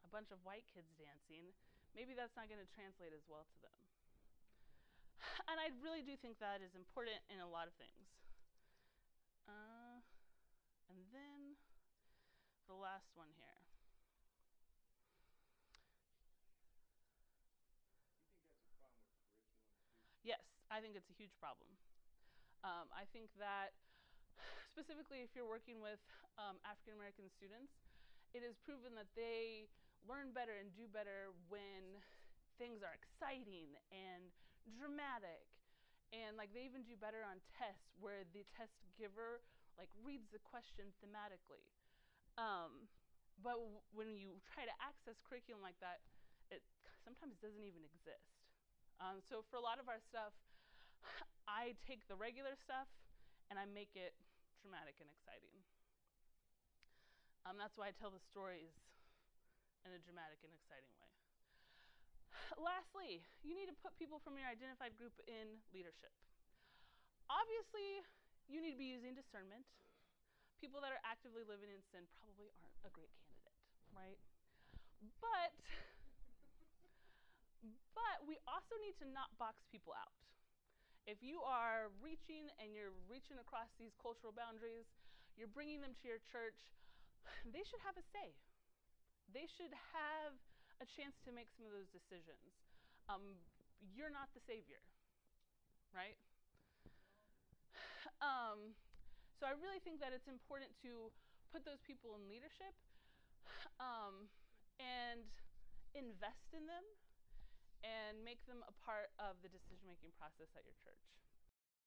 a 0.00 0.08
bunch 0.08 0.32
of 0.32 0.40
white 0.40 0.64
kids 0.72 0.88
dancing, 0.96 1.52
maybe 1.92 2.16
that's 2.16 2.32
not 2.32 2.48
going 2.48 2.64
to 2.64 2.70
translate 2.72 3.12
as 3.12 3.28
well 3.28 3.44
to 3.44 3.58
them. 3.60 3.80
And 5.52 5.60
I 5.60 5.68
really 5.84 6.00
do 6.00 6.16
think 6.16 6.40
that 6.40 6.64
is 6.64 6.72
important 6.72 7.20
in 7.28 7.44
a 7.44 7.48
lot 7.48 7.68
of 7.68 7.76
things. 7.76 8.08
Uh, 9.44 10.00
and 10.88 11.00
then 11.12 11.60
the 12.64 12.76
last 12.76 13.12
one 13.12 13.28
here. 13.36 13.60
Yes, 20.24 20.40
I 20.72 20.80
think 20.80 20.96
it's 20.96 21.12
a 21.12 21.16
huge 21.16 21.36
problem. 21.36 21.68
Um, 22.64 22.88
I 22.96 23.04
think 23.12 23.28
that 23.36 23.76
specifically 24.72 25.22
if 25.22 25.32
you're 25.34 25.48
working 25.48 25.80
with 25.80 26.00
um, 26.38 26.58
African 26.66 26.94
American 26.96 27.30
students, 27.30 27.72
it 28.34 28.42
is 28.42 28.58
proven 28.66 28.94
that 28.98 29.10
they 29.14 29.70
learn 30.04 30.34
better 30.34 30.58
and 30.58 30.74
do 30.74 30.90
better 30.90 31.32
when 31.48 32.02
things 32.58 32.82
are 32.84 32.94
exciting 32.94 33.74
and 33.90 34.30
dramatic. 34.66 35.46
And 36.14 36.38
like 36.38 36.54
they 36.54 36.62
even 36.66 36.86
do 36.86 36.94
better 36.94 37.26
on 37.26 37.42
tests 37.58 37.90
where 37.98 38.22
the 38.30 38.46
test 38.54 38.74
giver 38.94 39.42
like 39.74 39.90
reads 40.06 40.30
the 40.30 40.38
question 40.42 40.94
thematically. 41.02 41.66
Um, 42.38 42.86
but 43.42 43.58
w- 43.58 43.82
when 43.90 44.14
you 44.14 44.38
try 44.46 44.62
to 44.66 44.74
access 44.78 45.18
curriculum 45.26 45.62
like 45.62 45.78
that, 45.82 46.02
it 46.54 46.62
sometimes 47.02 47.34
doesn't 47.42 47.62
even 47.62 47.82
exist. 47.82 48.30
Um, 49.02 49.18
so 49.26 49.42
for 49.50 49.58
a 49.58 49.64
lot 49.64 49.82
of 49.82 49.90
our 49.90 49.98
stuff, 49.98 50.34
I 51.50 51.74
take 51.82 52.06
the 52.06 52.14
regular 52.14 52.54
stuff 52.54 52.86
and 53.50 53.58
I 53.60 53.64
make 53.68 53.92
it 53.94 54.16
dramatic 54.64 54.96
and 55.00 55.08
exciting. 55.12 55.52
Um, 57.44 57.60
that's 57.60 57.76
why 57.76 57.92
I 57.92 57.94
tell 57.96 58.08
the 58.08 58.22
stories 58.32 58.72
in 59.84 59.92
a 59.92 60.00
dramatic 60.00 60.40
and 60.40 60.52
exciting 60.56 60.88
way. 60.96 61.12
Lastly, 62.56 63.20
you 63.44 63.52
need 63.52 63.68
to 63.68 63.76
put 63.84 63.92
people 64.00 64.16
from 64.24 64.40
your 64.40 64.48
identified 64.48 64.96
group 64.96 65.12
in 65.28 65.60
leadership. 65.76 66.12
Obviously, 67.28 68.04
you 68.48 68.64
need 68.64 68.72
to 68.76 68.80
be 68.80 68.88
using 68.88 69.12
discernment. 69.12 69.64
People 70.60 70.80
that 70.80 70.92
are 70.92 71.02
actively 71.04 71.44
living 71.44 71.68
in 71.68 71.84
sin 71.92 72.08
probably 72.16 72.48
aren't 72.64 72.80
a 72.88 72.90
great 72.92 73.12
candidate, 73.20 73.60
right? 73.92 74.16
But 75.20 75.52
but 77.92 78.16
we 78.24 78.40
also 78.48 78.76
need 78.80 78.96
to 79.04 79.06
not 79.08 79.32
box 79.36 79.60
people 79.68 79.92
out. 79.92 80.12
If 81.04 81.20
you 81.20 81.44
are 81.44 81.92
reaching 82.00 82.48
and 82.56 82.72
you're 82.72 82.96
reaching 83.04 83.36
across 83.36 83.68
these 83.76 83.92
cultural 84.00 84.32
boundaries, 84.32 84.88
you're 85.36 85.52
bringing 85.52 85.84
them 85.84 85.92
to 86.00 86.04
your 86.08 86.20
church, 86.32 86.56
they 87.54 87.60
should 87.60 87.84
have 87.84 88.00
a 88.00 88.04
say. 88.08 88.32
They 89.28 89.44
should 89.44 89.72
have 89.92 90.32
a 90.80 90.86
chance 90.88 91.20
to 91.28 91.30
make 91.32 91.52
some 91.52 91.68
of 91.68 91.72
those 91.76 91.92
decisions. 91.92 92.56
Um, 93.08 93.36
you're 93.92 94.12
not 94.12 94.32
the 94.32 94.40
savior, 94.44 94.80
right? 95.92 96.16
Um, 98.24 98.72
so 99.36 99.44
I 99.44 99.52
really 99.60 99.82
think 99.84 100.00
that 100.00 100.16
it's 100.16 100.30
important 100.30 100.72
to 100.80 101.12
put 101.52 101.66
those 101.68 101.82
people 101.84 102.16
in 102.16 102.24
leadership 102.24 102.72
um, 103.82 104.32
and 104.80 105.28
invest 105.92 106.56
in 106.56 106.64
them 106.64 106.86
and 107.84 108.24
make 108.24 108.40
them 108.48 108.64
a 108.64 108.74
part 108.80 109.12
of 109.20 109.36
the 109.44 109.52
decision 109.52 109.84
making 109.84 110.10
process 110.16 110.48
at 110.56 110.64
your 110.64 110.76
church. 110.80 111.04